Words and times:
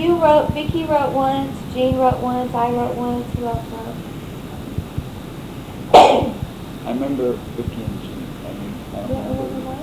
You 0.00 0.16
wrote, 0.16 0.48
Vicki 0.52 0.84
wrote 0.84 1.12
once, 1.12 1.54
Jean 1.74 1.98
wrote 1.98 2.20
once, 2.20 2.54
I 2.54 2.70
wrote 2.72 2.94
once, 2.96 3.26
who 3.34 3.44
else 3.44 3.66
wrote? 3.68 3.96
I 6.86 6.92
remember 6.92 7.32
Vicki 7.32 7.82
and 7.84 8.00
Jean, 8.00 8.24
I 8.46 8.52
mean, 8.54 8.72
I 8.94 9.00
don't 9.06 9.08
don't 9.10 9.28
remember. 9.28 9.76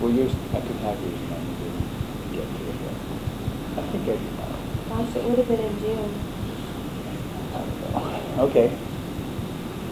Well, 0.00 0.12
yours, 0.12 0.30
I 0.54 0.60
could 0.60 0.76
have 0.76 1.00
yours 1.02 1.18
and 1.18 1.32
I 1.34 1.38
didn't 1.58 1.88
get 2.30 2.46
to 2.46 2.62
it 2.70 2.76
yet. 2.86 2.94
I 3.76 3.82
think 3.90 4.02
I 4.04 4.06
did 4.14 4.32
mine. 4.38 5.06
Gosh, 5.06 5.16
it 5.16 5.24
would 5.24 5.38
have 5.38 5.48
been 5.48 5.58
in 5.58 5.78
June. 5.80 6.14
I 7.52 7.58
don't 7.58 8.36
know. 8.36 8.42
Okay. 8.44 8.70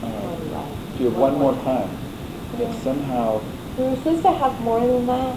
Uh, 0.05 0.65
If 0.95 1.01
you 1.01 1.07
have 1.11 1.17
one 1.19 1.39
more 1.41 1.55
time, 1.65 1.91
Yeah. 2.57 2.69
if 2.69 2.83
somehow, 2.85 3.41
We 3.77 3.83
were 3.85 3.97
supposed 3.97 4.23
to 4.23 4.31
have 4.31 4.61
more 4.61 4.79
than 4.79 5.07
that, 5.07 5.35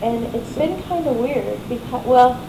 and 0.00 0.34
it's 0.34 0.56
been 0.56 0.80
kind 0.84 1.06
of 1.06 1.16
weird 1.16 1.58
because, 1.68 2.06
well, 2.06 2.40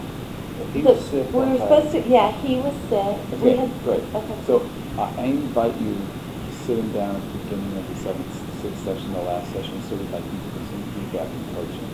he 0.66 0.82
was 0.84 1.10
sick. 1.10 1.32
we 1.32 1.40
were 1.40 1.58
supposed 1.58 1.92
to, 1.92 2.08
yeah, 2.08 2.32
he 2.42 2.58
was 2.58 2.76
sick. 2.90 3.18
We 3.32 3.38
Okay, 3.38 3.56
had- 3.56 3.84
great. 3.84 4.04
Okay. 4.14 4.36
So 4.46 4.70
I 4.98 5.12
I 5.18 5.24
invite 5.26 5.78
you 5.80 5.96
to 5.96 6.52
sit 6.52 6.78
him 6.78 6.92
down 6.92 7.16
at 7.16 7.22
the 7.24 7.38
beginning 7.40 7.78
of 7.78 7.88
the 7.88 7.96
seventh, 7.96 8.34
sixth 8.62 8.84
session, 8.84 9.14
the 9.14 9.22
last 9.22 9.52
session, 9.54 9.82
so 9.84 9.96
like 9.96 10.24
you 10.24 10.40
to 10.40 10.50
give 10.52 10.68
some 10.68 10.84
feedback 10.94 11.28
and 11.28 11.56
coaching. 11.56 11.90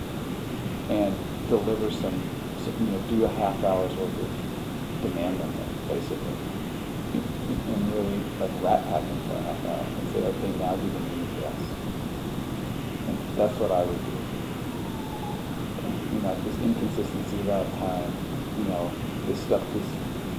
And 0.89 1.15
deliver 1.49 1.89
some, 1.91 2.13
some, 2.63 2.73
you 2.79 2.91
know, 2.91 3.01
do 3.09 3.25
a 3.25 3.29
half 3.41 3.63
hour's 3.63 3.93
worth 3.95 4.09
of 4.09 4.29
demand 5.01 5.41
on 5.41 5.49
them, 5.49 5.69
basically. 5.87 6.35
And 7.13 7.93
really 7.93 8.19
like 8.39 8.51
rat 8.61 8.81
pack 8.89 9.01
them 9.01 9.19
for 9.29 9.35
a 9.37 9.41
half 9.45 9.61
hour 9.65 9.85
and 9.85 10.05
say, 10.13 10.21
okay, 10.25 10.51
now 10.59 10.75
do 10.75 10.87
the 10.89 11.01
for 11.37 11.47
us. 11.47 11.61
And 13.07 13.17
that's 13.37 13.57
what 13.59 13.71
I 13.71 13.81
would 13.83 14.01
do. 14.05 14.15
You 16.15 16.21
know, 16.21 16.35
this 16.45 16.57
inconsistency 16.61 17.37
about 17.45 17.65
time, 17.77 18.11
you 18.57 18.63
know, 18.65 18.91
this 19.27 19.39
stuff, 19.41 19.61
this 19.73 19.85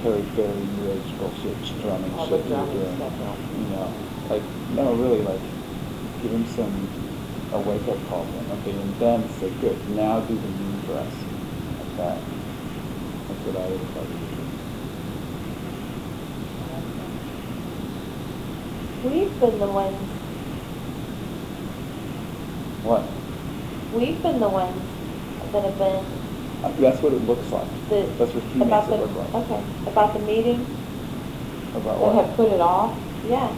very, 0.01 0.21
very 0.21 0.65
new 0.65 0.91
age 0.91 1.17
bullshit 1.17 1.57
drumming 1.81 2.13
All 2.13 2.27
the 2.27 2.37
shit 2.37 2.47
you're 2.47 2.57
drumming 2.57 2.79
doing. 2.79 2.95
stuff, 2.97 3.13
yeah. 3.19 3.35
You 3.61 3.67
know, 3.75 3.93
like, 4.29 4.43
no, 4.73 4.93
really, 4.93 5.21
like, 5.21 5.41
give 6.21 6.31
him 6.31 6.45
some, 6.45 6.89
a 7.53 7.59
wake 7.59 7.87
up 7.87 7.97
call 8.09 8.25
then, 8.25 8.59
okay, 8.59 8.71
and 8.71 8.95
then 8.99 9.29
say, 9.39 9.49
good, 9.61 9.77
now 9.95 10.19
do 10.21 10.35
the 10.35 10.47
for 10.87 10.97
us. 10.99 11.13
Like 11.79 11.97
that. 11.97 12.17
That's 13.27 13.43
what 13.45 13.55
I 13.57 13.67
would 13.67 13.95
like 13.95 14.07
to 14.07 14.19
do. 14.23 14.47
We've 19.09 19.39
been 19.39 19.59
the 19.59 19.67
ones, 19.67 20.09
What? 22.83 23.03
we've 23.93 24.21
been 24.23 24.39
the 24.39 24.49
ones 24.49 24.81
that 25.51 25.63
have 25.63 25.77
been 25.77 26.16
That's 26.79 27.01
what 27.01 27.13
it 27.13 27.21
looks 27.27 27.51
like. 27.51 27.67
the. 27.89 28.05
That's 28.17 28.33
what 28.33 28.43
he 28.43 28.61
about 28.61 28.69
makes 28.69 28.87
it 28.87 28.91
the- 28.91 28.97
look 29.19 29.33
like. 29.33 29.43
Okay, 29.43 29.61
about 29.87 30.13
the 30.13 30.19
meeting, 30.19 30.65
About 31.75 31.99
They 31.99 32.05
what? 32.05 32.15
have 32.25 32.35
put 32.35 32.51
it 32.51 32.61
off? 32.61 32.93
yeah. 33.29 33.49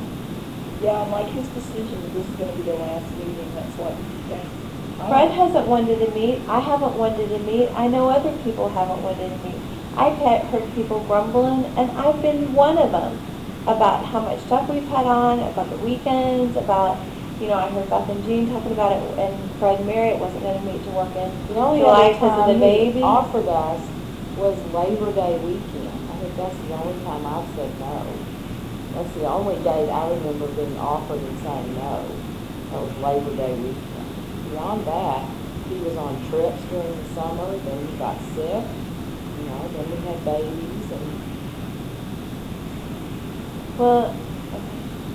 Yeah, 0.81 1.03
and 1.03 1.11
like 1.11 1.27
his 1.27 1.47
decision, 1.49 1.91
that 2.01 2.13
this 2.13 2.25
is 2.25 2.35
gonna 2.37 2.53
be 2.53 2.61
the 2.63 2.73
last 2.75 3.05
meeting, 3.17 3.51
that's 3.53 3.75
what, 3.77 3.93
yeah. 4.29 5.07
Fred 5.09 5.31
hasn't 5.31 5.67
wanted 5.67 5.99
to 5.99 6.11
meet, 6.11 6.41
I 6.47 6.59
haven't 6.59 6.95
wanted 6.95 7.29
to 7.29 7.39
meet, 7.39 7.69
I 7.75 7.87
know 7.87 8.09
other 8.09 8.31
people 8.43 8.69
haven't 8.69 9.01
wanted 9.03 9.29
to 9.29 9.47
meet. 9.47 9.59
I've 9.97 10.17
had, 10.19 10.41
heard 10.47 10.63
people 10.75 11.01
grumbling, 11.01 11.65
and 11.75 11.91
I've 11.91 12.21
been 12.21 12.53
one 12.53 12.77
of 12.77 12.91
them, 12.91 13.19
about 13.67 14.05
how 14.05 14.21
much 14.21 14.39
stuff 14.39 14.69
we've 14.69 14.87
had 14.87 15.05
on, 15.05 15.39
about 15.39 15.69
the 15.69 15.77
weekends, 15.77 16.55
about, 16.55 16.97
you 17.39 17.47
know, 17.47 17.55
I 17.55 17.69
heard 17.69 17.89
Beth 17.89 18.09
and 18.09 18.23
Jean 18.25 18.49
talking 18.49 18.71
about 18.73 18.91
it, 18.93 19.01
and 19.19 19.51
Fred 19.59 19.85
Marriott 19.85 20.19
wasn't 20.19 20.43
gonna 20.43 20.61
meet 20.61 20.83
to 20.83 20.89
work 20.91 21.15
in 21.15 21.31
The 21.47 21.55
only 21.59 21.79
July 21.79 22.11
other 22.11 22.13
because 22.13 22.39
of 22.39 22.45
time 22.45 22.59
the 22.59 22.65
he 22.67 22.91
baby. 22.91 23.01
offered 23.01 23.47
us 23.47 23.81
was 24.37 24.57
Labor 24.73 25.11
Day 25.13 25.37
weekend. 25.39 25.91
I 26.11 26.15
think 26.19 26.35
that's 26.35 26.57
the 26.67 26.73
only 26.75 27.03
time 27.03 27.25
I've 27.25 27.47
said 27.55 27.71
no. 27.79 28.03
That's 28.95 29.13
the 29.15 29.27
only 29.27 29.55
date 29.63 29.89
I 29.89 30.09
remember 30.09 30.47
being 30.47 30.77
offered 30.77 31.19
and 31.19 31.37
saying 31.39 31.75
no. 31.75 32.03
That 32.71 32.81
was 32.81 32.93
Labor 32.99 33.35
Day 33.35 33.53
weekend. 33.55 34.09
Beyond 34.51 34.85
that, 34.85 35.23
he 35.69 35.75
was 35.79 35.95
on 35.97 36.15
trips 36.29 36.61
during 36.71 36.91
the 36.91 37.09
summer, 37.15 37.55
then 37.57 37.87
he 37.87 37.97
got 37.97 38.17
sick, 38.35 38.63
you 38.65 39.43
know, 39.47 39.61
then 39.75 39.85
we 39.91 39.97
had 40.07 40.25
babies 40.25 40.91
and, 40.91 41.07
Well, 43.77 44.15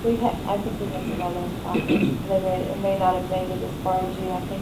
we 0.05 0.15
had, 0.17 0.35
I 0.45 0.57
think 0.61 0.79
we 0.79 0.85
had 0.93 1.01
some 1.01 1.21
other 1.21 1.45
options, 1.65 2.29
they 2.29 2.39
may, 2.39 2.61
it 2.61 2.79
may 2.79 2.99
not 2.99 3.17
have 3.17 3.29
made 3.29 3.49
it 3.49 3.61
as 3.63 3.75
far 3.81 3.97
as 3.97 4.13
you, 4.21 4.29
I 4.29 4.41
think 4.45 4.61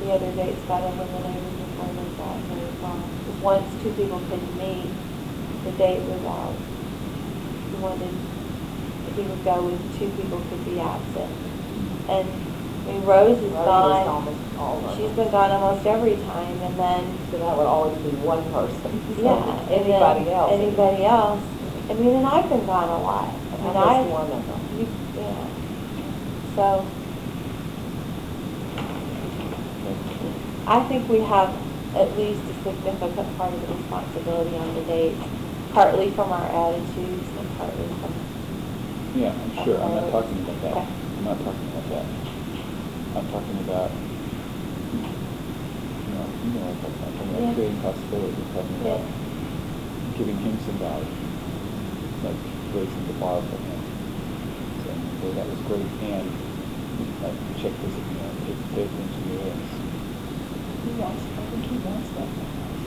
the 0.00 0.08
other 0.16 0.32
dates 0.32 0.64
got 0.64 0.80
eliminated 0.82 1.52
before 1.60 1.92
they 1.92 2.08
got 2.16 2.62
far. 2.80 2.96
Because 2.96 3.40
once 3.42 3.68
two 3.82 3.92
people 3.92 4.18
couldn't 4.32 4.56
meet, 4.56 4.88
the 5.64 5.72
date 5.76 6.00
was 6.08 6.24
out. 6.24 6.56
He 6.56 7.76
wanted, 7.84 8.16
if 9.06 9.12
he 9.14 9.22
would 9.22 9.44
go 9.44 9.60
when 9.68 9.78
two 10.00 10.08
people 10.16 10.40
could 10.48 10.64
be 10.64 10.80
absent. 10.80 11.32
And, 12.08 12.26
I 12.26 12.84
mean, 12.90 13.04
Rose 13.04 13.38
is 13.38 13.52
Rose 13.52 13.64
gone, 13.68 14.08
almost 14.08 14.42
all 14.58 14.82
of 14.82 14.96
she's 14.96 15.12
been 15.12 15.30
gone 15.30 15.50
almost 15.52 15.86
every 15.86 16.16
time, 16.16 16.56
and 16.60 16.74
then 16.78 17.02
So 17.30 17.38
that 17.38 17.56
would 17.56 17.66
always 17.66 17.96
be 18.02 18.10
one 18.26 18.42
person. 18.50 18.90
So 19.16 19.22
yeah, 19.22 19.38
and 19.70 19.86
Anybody 19.86 20.30
else. 20.30 20.50
Anybody 20.50 21.04
else. 21.04 21.42
I 21.88 21.94
mean, 21.94 22.16
and 22.16 22.26
I've 22.26 22.48
been 22.48 22.66
gone 22.66 22.88
a 22.88 23.02
lot. 23.02 23.28
I 23.28 23.56
mean, 23.62 23.76
I, 23.76 24.02
one 24.10 24.30
of 24.30 24.46
them. 24.46 24.61
So, 26.54 26.86
I 30.66 30.80
think 30.84 31.08
we 31.08 31.20
have 31.20 31.56
at 31.94 32.16
least 32.16 32.42
a 32.48 32.54
significant 32.54 33.36
part 33.36 33.54
of 33.54 33.60
the 33.62 33.68
responsibility 33.68 34.56
on 34.56 34.74
the 34.74 34.82
dates, 34.82 35.24
partly 35.70 36.10
from 36.10 36.30
our 36.32 36.48
attitudes 36.48 37.28
and 37.36 37.48
partly 37.56 37.88
from, 38.00 38.14
Yeah, 39.14 39.32
I'm 39.42 39.52
sure, 39.64 39.82
I'm 39.82 39.94
not 39.94 40.10
talking 40.10 40.38
about 40.38 40.60
that. 40.62 40.72
Okay. 40.76 40.88
I'm 41.18 41.24
not 41.24 41.40
talking 41.40 41.68
about 41.68 41.88
that. 41.90 42.06
I'm 43.14 43.28
talking 43.28 43.58
about, 43.60 43.92
you 44.92 46.12
know, 46.12 46.34
you 46.42 46.50
know 46.50 46.60
what 46.60 46.70
I'm 46.70 46.76
talking 46.80 46.96
about, 46.98 47.08
I'm 47.08 47.14
talking 47.14 47.32
Yeah. 47.32 47.38
about 47.40 47.54
creating 47.54 47.80
possibilities, 47.80 48.38
I'm 48.38 48.52
talking 48.52 48.76
Yeah. 48.80 48.94
about 48.94 49.10
giving 50.14 50.38
him 50.38 50.58
some 50.58 50.78
value, 50.78 51.08
like 52.22 52.40
raising 52.72 53.06
the 53.06 53.12
bar 53.14 53.42
for 53.42 53.58
him. 53.58 53.81
Saying, 55.32 55.36
that 55.36 55.48
was 55.48 55.60
great, 55.62 55.86
and, 56.00 56.42
like, 57.22 57.56
check 57.56 57.72
this, 57.80 57.94
you 57.96 58.18
know, 58.20 58.34
pay 58.44 58.54
pay 58.74 58.82
attention 58.82 59.22
to 59.24 59.28
this. 59.30 59.80
He 60.84 60.90
wants, 60.92 61.22
I 61.38 61.46
think 61.46 61.64
he 61.64 61.78
wants 61.78 62.10
that 62.10 62.28
from 62.28 62.52
us. 62.60 62.80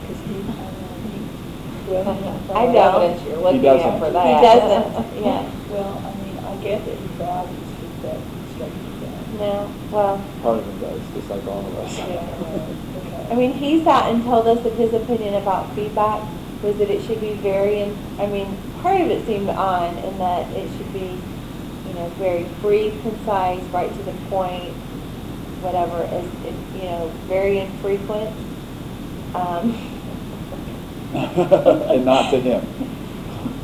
Cause 0.01 0.19
he, 0.21 0.41
don't 0.41 0.81
know, 0.81 0.97
he, 1.05 1.91
well, 1.91 2.09
I 2.55 2.65
From 2.65 2.73
know. 2.73 2.97
evidence 2.99 3.23
you're 3.27 3.37
looking 3.37 3.61
doesn't. 3.61 3.87
at 3.87 3.99
for 3.99 4.05
He 4.07 4.11
that. 4.13 4.39
he 4.41 4.41
doesn't, 4.41 5.17
yeah. 5.23 5.51
well, 5.69 6.01
I 6.05 6.15
mean, 6.15 6.39
I 6.39 6.55
get 6.57 6.85
that 6.85 6.97
he 6.97 7.07
values 7.07 7.69
feedback, 7.79 8.17
constructive 8.17 8.81
feedback. 8.81 9.33
No, 9.39 9.71
well, 9.91 10.25
Part 10.41 10.59
of 10.59 10.65
him 10.65 10.79
does, 10.79 11.01
just 11.13 11.29
like 11.29 11.45
all 11.47 11.59
of 11.67 11.77
us. 11.79 11.97
Yeah, 11.97 12.05
right, 12.41 12.75
okay. 12.97 13.27
I 13.31 13.35
mean, 13.35 13.53
he 13.53 13.83
sat 13.83 14.09
and 14.11 14.23
told 14.23 14.47
us 14.47 14.63
that 14.63 14.73
his 14.73 14.93
opinion 14.93 15.35
about 15.35 15.73
feedback 15.75 16.21
was 16.65 16.77
that 16.77 16.89
it 16.89 17.03
should 17.03 17.21
be 17.21 17.33
very, 17.35 17.81
in- 17.81 17.97
I 18.17 18.25
mean, 18.25 18.57
part 18.81 18.99
of 18.99 19.09
it 19.09 19.25
seemed 19.27 19.49
on 19.49 19.97
in 19.99 20.17
that 20.17 20.51
it 20.51 20.67
should 20.75 20.91
be, 20.91 21.15
you 21.87 21.93
know, 21.93 22.09
very 22.17 22.43
brief, 22.61 22.99
concise, 23.03 23.63
right 23.65 23.91
to 23.93 24.03
the 24.03 24.11
point, 24.29 24.73
whatever, 25.61 26.03
as, 26.05 26.25
you 26.75 26.89
know, 26.89 27.11
very 27.27 27.59
infrequent. 27.59 28.35
Um, 29.35 29.77
And 31.15 32.03
not 32.03 32.31
to 32.31 32.39
him, 32.41 32.65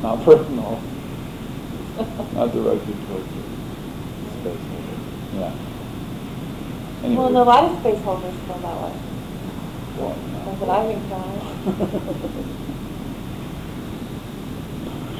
not 0.01 0.23
personal, 0.23 0.79
not 2.33 2.53
directed 2.53 2.95
towards 3.07 3.28
you. 3.35 3.44
Space 4.39 4.62
holder. 4.69 4.97
Yeah. 5.35 5.53
Well, 7.18 7.28
and 7.28 7.38
a 7.38 7.44
lot 7.44 7.63
of 7.66 7.79
space 7.81 8.01
holders 8.03 8.33
feel 8.47 8.59
that 8.59 8.78
way. 8.83 8.94
Well, 9.97 10.15
That's 10.45 10.62
what 10.62 10.69
I've 10.69 10.89
encountered. 10.92 12.68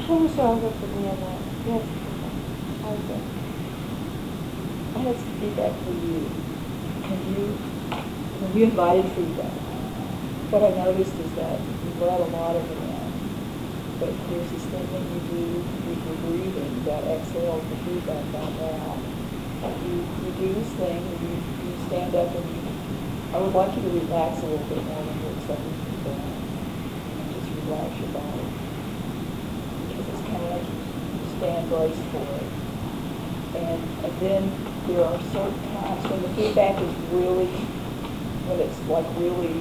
How 0.06 0.16
was 0.18 0.36
your 0.36 0.46
other 0.46 0.70
for 0.70 0.86
me 0.98 1.08
on 1.08 1.18
that? 1.20 1.38
Yes. 1.66 1.84
Was 2.82 3.10
it? 3.10 3.22
I 4.94 4.98
have 4.98 5.16
some 5.16 5.34
feedback 5.40 5.72
for 5.82 5.94
you. 5.94 6.18
When 7.02 7.20
you, 7.32 7.44
when 8.42 8.50
you 8.56 8.64
invited 8.64 9.06
feedback, 9.12 9.56
what 10.52 10.62
I 10.62 10.70
noticed 10.84 11.16
is 11.16 11.32
that 11.40 11.56
you 11.56 11.90
brought 11.96 12.20
a 12.20 12.28
lot 12.28 12.56
of 12.56 12.64
it 12.66 12.76
in. 12.76 13.02
But 14.02 14.10
there's 14.28 14.50
this 14.52 14.66
thing 14.68 14.84
that 14.84 15.04
you 15.06 15.18
do 15.32 15.44
with 15.86 16.00
your 16.02 16.18
breathing 16.28 16.74
that 16.84 17.02
exhales 17.08 17.64
the 17.70 17.78
feedback 17.86 18.26
out 18.36 18.52
loud. 18.58 19.00
You, 19.86 19.94
you 20.02 20.30
do 20.36 20.48
this 20.58 20.70
thing, 20.74 20.98
you, 20.98 21.32
you 21.38 21.72
stand 21.86 22.12
up 22.18 22.34
and 22.34 22.46
you, 22.52 22.60
I 23.32 23.38
would 23.38 23.54
like 23.54 23.72
you 23.78 23.82
to 23.82 23.92
relax 23.96 24.42
a 24.42 24.46
little 24.46 24.66
bit 24.66 24.82
more 24.84 25.02
when 25.06 25.16
you're 25.22 25.34
accepting 25.38 25.72
feedback. 25.86 26.20
And 26.20 27.26
just 27.32 27.48
relax 27.64 27.96
your 27.96 28.12
body. 28.12 28.44
Because 29.88 30.06
it's 30.12 30.24
kind 30.28 30.42
of 30.42 30.50
like 30.52 30.66
you 31.42 31.48
stand 31.48 31.68
braced 31.68 32.02
for 32.10 32.22
it. 32.22 32.42
And, 33.54 33.82
and 34.04 34.20
then 34.20 34.42
there 34.86 35.04
are 35.04 35.20
certain 35.32 35.62
times 35.74 36.10
when 36.10 36.22
the 36.22 36.28
feedback 36.30 36.80
is 36.80 36.94
really 37.10 37.50
when 38.46 38.58
it's 38.60 38.78
like 38.88 39.06
really 39.18 39.54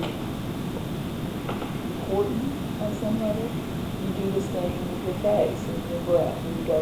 important 2.01 2.41
on 2.81 2.93
some 2.97 3.21
level, 3.21 3.45
you 3.45 4.09
do 4.17 4.31
this 4.31 4.45
thing 4.49 4.73
with 4.73 5.05
your 5.05 5.17
face 5.21 5.61
and 5.69 5.81
your 5.89 6.01
breath, 6.01 6.33
and 6.33 6.57
you 6.57 6.65
go, 6.65 6.81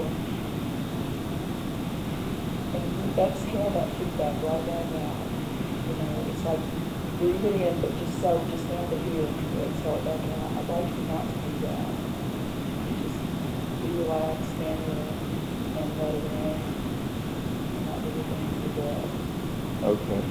and 2.71 2.83
you 2.87 3.03
exhale 3.19 3.69
that 3.71 3.89
feedback 3.99 4.35
right 4.43 4.63
down 4.63 4.85
now. 4.95 5.15
You 5.87 5.95
know, 5.99 6.23
it's 6.31 6.43
like 6.45 6.63
breathe 7.19 7.45
it 7.45 7.61
in, 7.67 7.81
but 7.81 7.91
just 7.99 8.21
so, 8.21 8.39
just 8.51 8.67
down 8.69 8.89
to 8.89 8.97
here, 8.97 9.27
you 9.27 9.59
exhale 9.63 9.95
it 9.95 10.05
back 10.07 10.23
out. 10.39 10.55
I'd 10.55 10.69
like 10.71 10.87
you 10.87 11.03
not 11.11 11.27
to 11.27 11.35
do 11.35 11.67
that. 11.67 11.98
Just 13.99 14.07
be 14.07 14.13
relaxed, 14.13 14.51
stand 14.55 14.79
there, 14.87 15.13
and 15.75 15.97
let 15.99 16.15
in. 16.15 16.61
And 17.75 17.85
not 17.85 18.01
do 18.01 18.09
anything 18.11 18.39
with 18.47 18.63
your 18.63 18.85
breath. 18.85 19.11
Okay. 19.83 20.21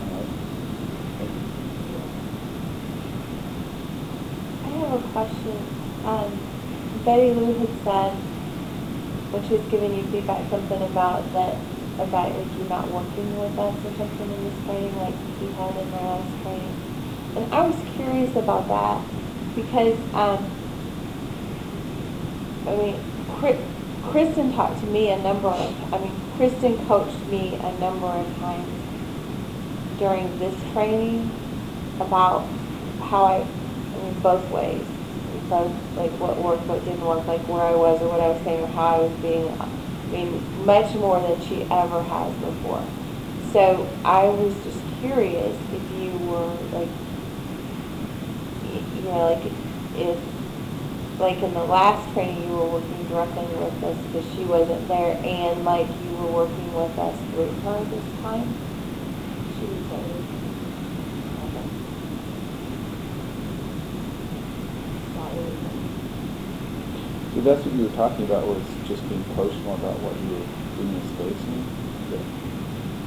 Alright. 0.00 0.28
Thank. 1.18 1.32
I 4.64 4.68
have 4.70 4.92
a 4.92 5.08
question. 5.08 5.66
Um, 6.04 6.40
Betty 7.04 7.34
Lou 7.34 7.66
had 7.66 7.76
said, 7.84 8.22
when 9.32 9.42
she 9.44 9.54
was 9.54 9.66
giving 9.70 9.94
you 9.94 10.08
feedback, 10.10 10.48
something 10.48 10.80
about 10.80 11.32
that, 11.34 11.60
about 11.98 12.38
like 12.38 12.56
you 12.56 12.64
not 12.64 12.90
working 12.90 13.36
with 13.36 13.52
us 13.58 13.84
or 13.84 13.92
something 13.98 14.30
in 14.32 14.44
this 14.44 14.64
training, 14.64 14.96
like 14.96 15.16
he 15.38 15.46
had 15.46 15.76
in 15.76 15.90
the 15.90 15.96
last 15.98 16.40
training. 16.42 16.89
And 17.36 17.54
I 17.54 17.66
was 17.66 17.76
curious 17.94 18.34
about 18.36 18.68
that 18.68 19.02
because, 19.54 19.98
um, 20.14 20.50
I 22.66 22.76
mean, 22.76 22.96
Kristen 24.10 24.52
talked 24.52 24.80
to 24.80 24.86
me 24.86 25.10
a 25.10 25.18
number 25.18 25.48
of, 25.48 25.94
I 25.94 25.98
mean, 25.98 26.12
Kristen 26.36 26.84
coached 26.86 27.26
me 27.28 27.54
a 27.54 27.72
number 27.78 28.06
of 28.06 28.26
times 28.38 28.68
during 29.98 30.38
this 30.38 30.54
training 30.72 31.30
about 32.00 32.46
how 33.02 33.24
I, 33.24 33.36
I 33.40 34.02
mean, 34.02 34.20
both 34.20 34.50
ways. 34.50 34.84
Both, 35.48 35.72
like 35.96 36.12
what 36.12 36.38
worked, 36.38 36.66
what 36.66 36.84
didn't 36.84 37.04
work, 37.04 37.26
like 37.26 37.40
where 37.48 37.62
I 37.62 37.74
was 37.74 38.00
or 38.00 38.08
what 38.08 38.20
I 38.20 38.28
was 38.28 38.42
saying 38.44 38.62
or 38.62 38.68
how 38.68 38.96
I 38.96 38.98
was 39.00 39.12
being, 39.18 39.48
I 39.60 39.68
mean, 40.12 40.64
much 40.64 40.94
more 40.94 41.20
than 41.20 41.40
she 41.46 41.62
ever 41.70 42.02
has 42.02 42.32
before. 42.36 42.84
So 43.52 43.88
I 44.04 44.28
was 44.28 44.54
just 44.62 44.80
curious 45.00 45.56
if 45.72 46.00
you 46.00 46.12
were 46.28 46.54
like, 46.72 46.88
know, 49.12 49.32
like 49.34 49.52
if, 49.94 50.18
like 51.18 51.42
in 51.42 51.54
the 51.54 51.64
last 51.64 52.12
training, 52.14 52.44
you 52.44 52.52
were 52.52 52.68
working 52.70 53.06
directly 53.06 53.44
with 53.46 53.82
us 53.84 53.98
because 54.06 54.26
she 54.34 54.44
wasn't 54.44 54.88
there 54.88 55.20
and 55.24 55.64
like 55.64 55.88
you 56.00 56.12
were 56.16 56.32
working 56.32 56.72
with 56.72 56.98
us 56.98 57.18
through 57.30 57.52
her 57.62 57.84
this 57.84 58.12
time? 58.22 58.56
She 59.58 59.66
was 59.66 59.90
not 59.90 60.02
really. 60.04 60.24
So 67.34 67.40
that's 67.40 67.64
what 67.64 67.74
you 67.74 67.82
were 67.82 67.90
talking 67.90 68.24
about, 68.24 68.46
was 68.46 68.76
just 68.84 69.08
being 69.08 69.24
personal 69.24 69.74
about 69.76 70.00
what 70.00 70.20
you 70.20 70.30
were 70.30 70.46
doing 70.76 70.94
in 70.96 71.04
space 71.04 71.46
and, 71.46 71.66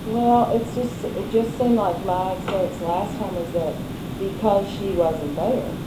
Well, 0.06 0.52
it's 0.54 0.76
just, 0.76 1.04
it 1.06 1.32
just 1.32 1.58
seemed 1.58 1.76
like 1.76 2.06
my 2.06 2.34
experience 2.34 2.82
last 2.82 3.18
time 3.18 3.36
was 3.36 3.52
that 3.54 3.76
because 4.20 4.70
she 4.70 4.94
wasn't 4.94 5.36
there, 5.36 5.83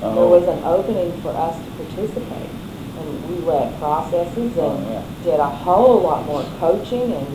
there 0.00 0.10
Oh. 0.10 0.28
was 0.28 0.46
an 0.48 0.62
opening 0.64 1.12
for 1.22 1.30
us 1.30 1.56
to 1.56 1.70
participate. 1.84 2.50
And 2.98 3.28
we 3.30 3.36
read 3.46 3.78
processes 3.78 4.52
Oh, 4.58 4.78
yeah. 4.90 4.98
and 4.98 5.24
did 5.24 5.40
a 5.40 5.48
whole 5.48 5.98
lot 6.00 6.26
more 6.26 6.42
coaching 6.58 7.12
and 7.12 7.26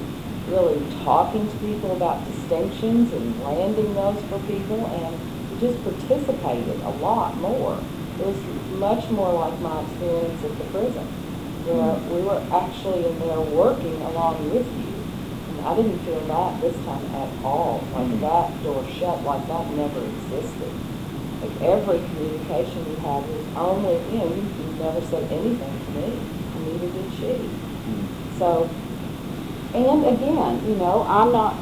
really 0.49 0.81
talking 1.03 1.47
to 1.47 1.55
people 1.57 1.91
about 1.91 2.17
distinctions 2.27 3.11
and 3.13 3.43
landing 3.43 3.93
those 3.95 4.17
for 4.29 4.39
people 4.39 4.85
and 4.93 5.15
we 5.51 5.59
just 5.67 5.81
participated 5.83 6.79
a 6.83 6.89
lot 7.03 7.37
more. 7.39 7.77
It 8.19 8.25
was 8.27 8.35
much 8.77 9.09
more 9.09 9.31
like 9.33 9.59
my 9.61 9.81
experience 9.81 10.43
at 10.43 10.57
the 10.57 10.65
prison, 10.65 11.07
where 11.65 11.95
Mm. 11.95 12.15
we 12.15 12.21
were 12.21 12.41
actually 12.51 13.05
in 13.05 13.19
there 13.19 13.39
working 13.39 14.01
along 14.11 14.35
with 14.51 14.67
you. 14.67 14.93
And 15.57 15.65
I 15.65 15.75
didn't 15.75 15.99
feel 15.99 16.19
that 16.27 16.59
this 16.61 16.75
time 16.85 17.05
at 17.15 17.29
all, 17.45 17.81
like 17.95 18.07
Mm. 18.11 18.21
that 18.21 18.63
door 18.63 18.83
shut, 18.99 19.23
like 19.23 19.47
that 19.47 19.65
never 19.75 20.01
existed. 20.01 20.71
Like 21.43 21.61
every 21.61 21.99
communication 21.99 22.87
we 22.87 22.95
had 23.01 23.27
was 23.27 23.45
only, 23.57 23.95
you, 24.15 24.23
you 24.23 24.75
never 24.79 25.01
said 25.01 25.29
anything 25.29 25.59
to 25.85 25.91
me, 25.91 26.05
and 26.05 26.65
neither 26.71 26.87
did 26.87 27.11
she. 27.19 27.49
So, 28.39 28.69
and 29.73 30.05
again, 30.05 30.65
you 30.65 30.75
know, 30.75 31.05
I'm 31.05 31.33
not, 31.33 31.57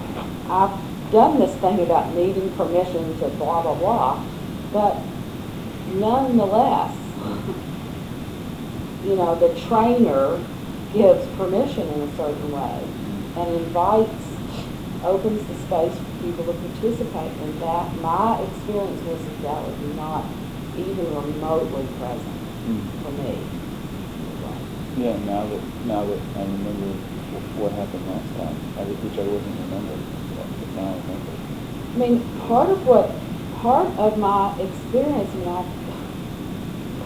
I've 0.50 1.12
done 1.12 1.40
this 1.40 1.56
thing 1.56 1.80
about 1.80 2.14
needing 2.14 2.52
permission 2.56 3.18
to 3.20 3.30
blah, 3.30 3.64
blah, 3.64 3.74
blah, 3.74 4.24
but 4.72 4.98
nonetheless, 5.96 6.96
you 9.04 9.16
know, 9.16 9.34
the 9.34 9.60
trainer 9.62 10.40
gives 10.94 11.26
permission 11.38 11.88
in 11.88 12.02
a 12.02 12.18
certain 12.18 12.52
way 12.52 12.88
and 13.36 13.56
invites, 13.56 14.31
opens 15.04 15.42
the 15.48 15.56
space 15.56 15.98
for 15.98 16.12
people 16.22 16.46
to 16.46 16.54
participate 16.54 17.34
in 17.42 17.60
that. 17.60 17.98
My 18.02 18.40
experience 18.42 19.02
was 19.02 19.24
that 19.26 19.42
that 19.42 19.62
was 19.66 19.78
not 19.98 20.26
even 20.78 21.06
remotely 21.14 21.86
present 21.98 22.38
Mm. 22.68 22.82
for 23.02 23.12
me. 23.12 23.38
Yeah, 24.98 25.18
now 25.26 25.48
that, 25.48 25.62
now 25.88 26.06
that 26.06 26.20
I 26.38 26.44
remember 26.44 26.94
what 27.58 27.72
happened 27.72 28.06
last 28.08 28.30
time, 28.36 28.56
I, 28.78 28.84
which 29.02 29.18
I 29.18 29.24
wasn't 29.24 29.56
remembering, 29.66 30.04
but 30.36 30.46
now 30.76 30.86
I 30.86 30.94
remember. 31.08 31.32
I 31.96 31.98
mean, 31.98 32.20
part 32.48 32.70
of 32.70 32.86
what, 32.86 33.16
part 33.62 33.88
of 33.98 34.18
my 34.20 34.54
experience, 34.60 35.34
you 35.34 35.46
know, 35.46 35.66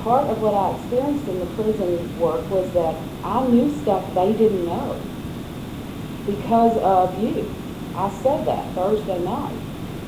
part 0.04 0.30
of 0.30 0.42
what 0.42 0.54
I 0.54 0.76
experienced 0.76 1.28
in 1.28 1.40
the 1.40 1.46
prison 1.58 2.20
work 2.20 2.50
was 2.52 2.74
that 2.74 3.00
I 3.24 3.48
knew 3.48 3.70
stuff 3.82 4.14
they 4.14 4.34
didn't 4.34 4.66
know 4.66 5.00
because 6.28 6.78
of 6.78 7.18
you. 7.24 7.65
I 7.96 8.10
said 8.10 8.46
that 8.46 8.76
Thursday 8.76 9.20
night. 9.20 9.58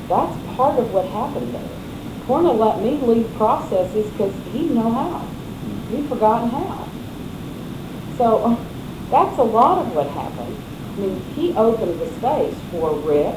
That's 0.08 0.36
part 0.56 0.78
of 0.78 0.90
what 0.92 1.06
happened 1.08 1.54
there. 1.54 1.78
Corna 2.26 2.52
let 2.52 2.82
me 2.82 2.98
lead 3.00 3.34
processes 3.34 4.10
because 4.10 4.34
he 4.52 4.68
didn't 4.68 4.76
know 4.76 4.92
how. 4.92 5.28
He'd 5.90 6.08
forgotten 6.08 6.50
how. 6.50 6.88
So 8.16 8.58
that's 9.10 9.38
a 9.38 9.42
lot 9.42 9.78
of 9.86 9.92
what 9.92 10.08
happened. 10.10 10.56
I 10.96 11.00
mean, 11.00 11.22
he 11.34 11.54
opened 11.54 12.00
the 12.00 12.06
space 12.06 12.60
for 12.70 12.94
Rick 13.00 13.36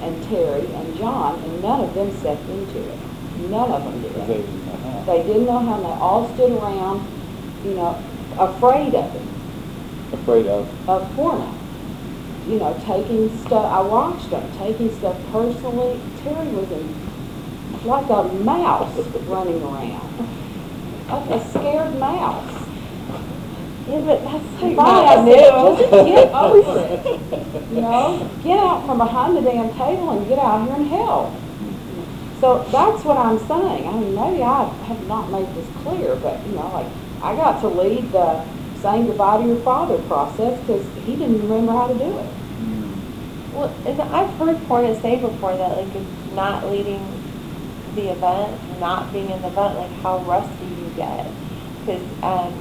and 0.00 0.22
Terry 0.24 0.66
and 0.74 0.96
John, 0.96 1.42
and 1.44 1.62
none 1.62 1.80
of 1.80 1.94
them 1.94 2.10
stepped 2.10 2.48
into 2.48 2.78
it. 2.78 2.98
None 3.38 3.70
of 3.70 3.84
them 3.84 4.02
Because 4.02 4.26
they 4.26 4.34
did. 4.34 4.46
didn't 4.46 4.66
know 4.66 4.78
how. 4.82 5.04
They 5.06 5.22
didn't 5.22 5.46
know 5.46 5.58
how, 5.60 5.74
and 5.76 5.84
they 5.84 5.90
all 5.90 6.34
stood 6.34 6.50
around, 6.52 7.06
you 7.64 7.74
know, 7.74 8.02
afraid 8.38 8.94
of 8.94 9.12
him, 9.12 9.28
Afraid 10.12 10.46
of, 10.46 10.68
of 10.88 11.14
Corna. 11.14 11.61
You 12.46 12.58
know, 12.58 12.74
taking 12.84 13.36
stuff, 13.46 13.64
I 13.66 13.80
watched 13.80 14.30
them, 14.30 14.50
taking 14.58 14.90
stuff 14.98 15.16
personally. 15.30 16.00
Terry 16.22 16.48
was 16.48 16.70
a, 16.70 17.86
like 17.86 18.10
a 18.10 18.24
mouse 18.42 18.96
running 19.26 19.62
around, 19.62 20.28
like 21.08 21.30
a 21.30 21.48
scared 21.50 21.98
mouse. 21.98 22.62
Yeah, 23.88 24.00
but 24.00 24.22
that's 24.24 24.44
Fine, 24.60 24.76
not 24.76 25.18
I 25.18 25.24
new. 25.24 25.34
said, 25.34 25.90
just 25.90 26.06
get 26.06 26.32
over 26.32 26.78
it. 26.78 27.70
You 27.70 27.80
know, 27.82 28.30
get 28.42 28.58
out 28.58 28.86
from 28.86 28.98
behind 28.98 29.36
the 29.36 29.40
damn 29.42 29.72
table 29.76 30.10
and 30.10 30.28
get 30.28 30.38
out 30.38 30.66
here 30.66 30.76
and 30.76 30.86
help. 30.86 31.32
So 32.40 32.64
that's 32.70 33.04
what 33.04 33.16
I'm 33.18 33.38
saying. 33.38 33.88
I 33.88 33.92
mean, 33.92 34.14
maybe 34.14 34.42
I 34.42 34.64
have 34.64 35.06
not 35.06 35.30
made 35.30 35.46
this 35.54 35.66
clear, 35.82 36.16
but, 36.16 36.44
you 36.46 36.52
know, 36.52 36.68
like, 36.72 36.86
I 37.22 37.36
got 37.36 37.60
to 37.60 37.68
lead 37.68 38.10
the 38.12 38.44
saying 38.82 39.06
goodbye 39.06 39.38
to 39.38 39.46
your 39.46 39.62
father 39.62 39.98
process 39.98 40.58
because 40.60 40.84
he 41.06 41.16
didn't 41.16 41.40
remember 41.40 41.72
how 41.72 41.86
to 41.86 41.94
do 41.94 42.18
it. 42.18 42.26
Mm. 42.60 43.54
Well, 43.54 43.70
and 43.86 44.00
I've 44.00 44.30
heard 44.34 44.56
Porter 44.66 44.94
say 45.00 45.20
before 45.20 45.56
that, 45.56 45.76
like, 45.76 45.94
if 45.94 46.34
not 46.34 46.70
leading 46.70 47.00
the 47.94 48.08
event, 48.08 48.80
not 48.80 49.12
being 49.12 49.30
in 49.30 49.40
the 49.42 49.48
event, 49.48 49.78
like, 49.78 49.92
how 50.02 50.18
rusty 50.24 50.66
you 50.66 50.92
get. 50.96 51.26
Because, 51.84 52.02
um, 52.22 52.52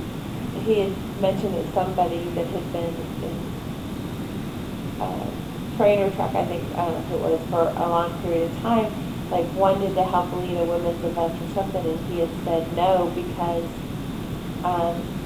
he 0.65 0.79
had 0.79 1.21
mentioned 1.21 1.55
that 1.55 1.73
somebody 1.73 2.29
that 2.35 2.45
had 2.47 2.71
been 2.73 2.93
in, 3.23 3.35
uh, 4.99 5.25
trainer 5.77 6.11
truck, 6.11 6.35
I 6.35 6.45
think, 6.45 6.63
I 6.77 6.85
don't 6.85 6.93
know 6.93 7.05
if 7.05 7.11
it 7.11 7.31
was, 7.31 7.41
for 7.49 7.73
a 7.75 7.89
long 7.89 8.11
period 8.21 8.51
of 8.51 8.61
time, 8.61 8.91
like, 9.31 9.47
wanted 9.55 9.95
to 9.95 10.03
help 10.03 10.33
lead 10.33 10.57
a 10.57 10.65
women's 10.65 11.03
event 11.03 11.33
or 11.41 11.47
something, 11.55 11.85
and 11.85 11.99
he 12.11 12.19
had 12.19 12.29
said 12.43 12.75
no 12.75 13.09
because, 13.15 13.69
um, 14.65 15.20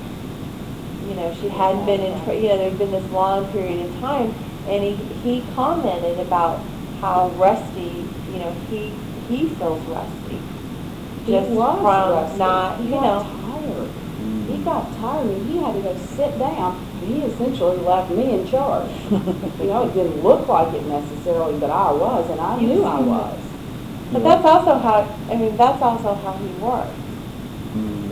you 1.08 1.16
know, 1.16 1.34
she 1.40 1.50
hadn't 1.50 1.86
been 1.86 2.02
in, 2.02 2.24
tra- 2.24 2.36
you 2.36 2.50
know, 2.50 2.58
there'd 2.58 2.78
been 2.78 2.92
this 2.92 3.10
long 3.12 3.48
period 3.52 3.86
of 3.90 4.00
time, 4.00 4.34
and 4.68 4.84
he, 4.84 4.96
he 5.24 5.44
commented 5.54 6.20
about 6.20 6.60
how 7.02 7.30
rusty, 7.30 8.06
you 8.32 8.40
know, 8.40 8.52
he, 8.70 8.92
he 9.30 9.50
feels 9.56 9.82
rusty. 9.88 10.40
He 11.26 11.32
Just 11.32 11.50
was 11.52 11.80
from 11.82 12.12
rusty. 12.14 12.38
not, 12.38 12.78
He 12.80 12.86
you 12.86 12.92
got 12.92 13.02
know, 13.04 13.24
tired. 13.42 13.90
He 14.48 14.58
got 14.64 14.94
tired 14.98 15.28
and 15.28 15.48
he 15.48 15.58
had 15.58 15.74
to 15.74 15.82
go 15.82 15.98
sit 16.16 16.38
down 16.38 16.86
he 17.06 17.22
essentially 17.22 17.78
left 17.78 18.12
me 18.12 18.34
in 18.34 18.48
charge. 18.48 18.90
You 19.66 19.72
know, 19.72 19.90
it 19.90 19.94
didn't 19.94 20.22
look 20.22 20.48
like 20.48 20.74
it 20.76 20.86
necessarily, 20.86 21.58
but 21.60 21.72
I 21.72 21.92
was, 21.92 22.30
and 22.30 22.40
I 22.40 22.60
knew 22.60 22.84
I 22.84 23.00
was. 23.00 23.40
But 24.12 24.24
that's 24.24 24.46
also 24.46 24.78
how, 24.78 25.18
I 25.30 25.36
mean, 25.38 25.58
that's 25.58 25.82
also 25.82 26.14
how 26.14 26.34
he 26.34 26.48
works. 26.62 26.94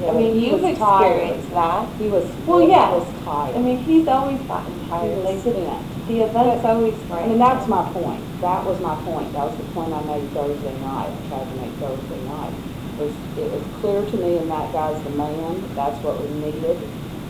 Yeah, 0.04 0.12
I 0.12 0.14
mean, 0.16 0.36
you've 0.40 0.64
experienced 0.64 1.50
that. 1.52 1.88
He 1.98 2.08
was, 2.10 2.30
Well, 2.46 2.60
he 2.60 2.70
yeah. 2.70 2.92
was 2.92 3.08
tired. 3.24 3.56
I 3.56 3.60
mean, 3.60 3.78
he's 3.78 4.08
always 4.08 4.40
gotten 4.42 4.74
He 4.80 4.90
tired. 4.90 5.16
was 5.18 5.26
Like, 5.26 5.40
spent. 5.40 6.08
the 6.08 6.20
event's 6.22 6.66
always 6.66 6.94
I 6.94 7.08
great. 7.08 7.28
mean, 7.30 7.38
that's 7.40 7.68
my 7.68 7.84
point. 7.92 8.22
That 8.42 8.66
was 8.66 8.80
my 8.82 8.96
point. 9.04 9.32
That 9.34 9.46
was 9.46 9.58
the 9.58 9.64
point 9.74 9.94
I 9.94 10.04
made 10.04 10.30
Thursday 10.32 10.78
night, 10.82 11.10
I 11.10 11.28
tried 11.30 11.48
to 11.50 11.56
make 11.56 11.72
Thursday 11.80 12.22
night. 12.28 12.54
Was, 13.00 13.12
it 13.38 13.52
was 13.52 13.64
clear 13.82 14.06
to 14.06 14.18
me 14.18 14.38
and 14.38 14.52
that 14.52 14.72
guy's 14.74 15.02
demand, 15.04 15.64
that's 15.76 15.98
what 16.04 16.22
we 16.22 16.28
needed. 16.46 16.78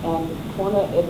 And 0.04 0.36
Corna, 0.58 0.84
it 0.94 1.06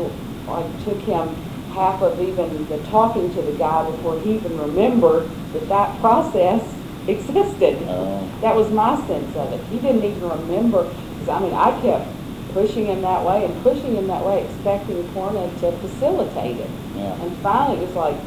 like 0.48 0.84
took 0.84 1.00
him 1.00 1.34
half 1.74 2.02
of 2.04 2.22
even 2.22 2.68
the 2.68 2.78
talking 2.90 3.34
to 3.34 3.42
the 3.42 3.54
guy 3.54 3.90
before 3.90 4.20
he 4.20 4.36
even 4.36 4.60
remembered 4.60 5.28
that 5.54 5.68
that 5.70 6.00
process 6.02 6.62
existed. 7.08 7.78
Oh. 7.88 8.30
That 8.42 8.56
was 8.56 8.70
my 8.72 8.96
sense 9.08 9.36
of 9.36 9.54
it. 9.54 9.64
He 9.72 9.80
didn't 9.80 10.04
even 10.04 10.30
remember, 10.30 10.84
because 10.84 11.13
I 11.30 11.40
mean, 11.40 11.54
I 11.54 11.80
kept 11.82 12.08
pushing 12.54 12.86
him 12.86 13.02
that 13.02 13.26
way 13.26 13.46
and 13.46 13.64
pushing 13.64 13.96
him 13.96 14.08
that 14.08 14.26
way, 14.26 14.46
expecting 14.46 15.08
Corna 15.14 15.48
to 15.60 15.72
facilitate 15.80 16.58
it. 16.58 16.70
Yeah. 16.96 17.14
And 17.22 17.36
finally, 17.38 17.84
it 17.84 17.88
was 17.88 17.96
like, 17.96 18.18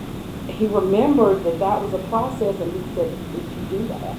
he 0.49 0.67
remembered 0.67 1.45
that 1.45 1.59
that 1.59 1.83
was 1.83 1.93
a 1.95 1.99
process, 2.11 2.55
and 2.61 2.73
he 2.73 2.83
said, 2.95 3.11
did 3.33 3.43
you 3.43 3.79
do 3.79 3.89
that? 3.89 4.15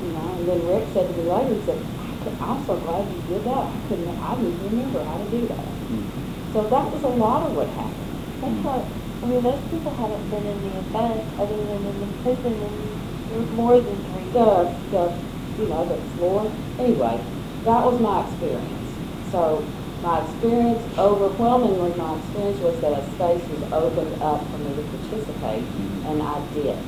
You 0.00 0.12
know, 0.12 0.34
and 0.38 0.48
then 0.48 0.66
Rick 0.66 0.88
said 0.92 1.08
to 1.08 1.14
me 1.14 1.28
later, 1.28 1.54
he 1.54 1.60
said, 1.62 1.76
"I 2.00 2.24
could- 2.24 2.40
I'm 2.40 2.64
so 2.64 2.76
glad 2.76 3.04
you 3.12 3.20
did 3.28 3.44
that. 3.44 3.64
I 3.68 3.76
couldn't, 3.88 4.08
I 4.08 4.34
didn't 4.36 4.60
remember 4.64 5.04
how 5.04 5.18
to 5.18 5.28
do 5.30 5.46
that. 5.48 5.64
Mm. 5.92 6.04
So 6.52 6.62
that 6.64 6.90
was 6.90 7.02
a 7.04 7.08
lot 7.08 7.42
of 7.44 7.56
what 7.56 7.68
happened. 7.68 8.10
That's 8.40 8.64
not, 8.64 8.84
I 9.22 9.26
mean, 9.26 9.42
those 9.42 9.60
people 9.70 9.92
haven't 9.92 10.30
been 10.30 10.46
in 10.46 10.58
the 10.64 10.78
event 10.80 11.20
other 11.38 11.56
than 11.56 11.80
in 11.84 11.96
the 12.00 12.10
prison 12.24 12.56
in 12.56 13.56
more 13.56 13.78
than 13.80 13.96
three 14.08 14.32
The, 14.32 14.40
years. 14.40 14.68
the, 14.90 15.12
you 15.58 15.66
know, 15.66 15.84
the 15.84 15.96
floor, 16.16 16.50
anyway, 16.78 17.20
that 17.64 17.84
was 17.84 18.00
my 18.00 18.26
experience. 18.26 18.94
So 19.30 19.64
my 20.02 20.24
experience, 20.24 20.80
overwhelmingly, 20.98 21.92
my 21.94 22.16
experience 22.18 22.58
was 22.60 22.80
that 22.80 22.92
a 22.92 23.04
space 23.14 23.44
was 23.50 23.72
opened 23.72 24.22
up 24.22 24.40
for 24.50 24.58
me 24.58 24.74
to 24.74 24.82
participate, 24.82 25.62
mm-hmm. 25.62 26.06
and 26.06 26.22
I 26.22 26.40
did. 26.54 26.78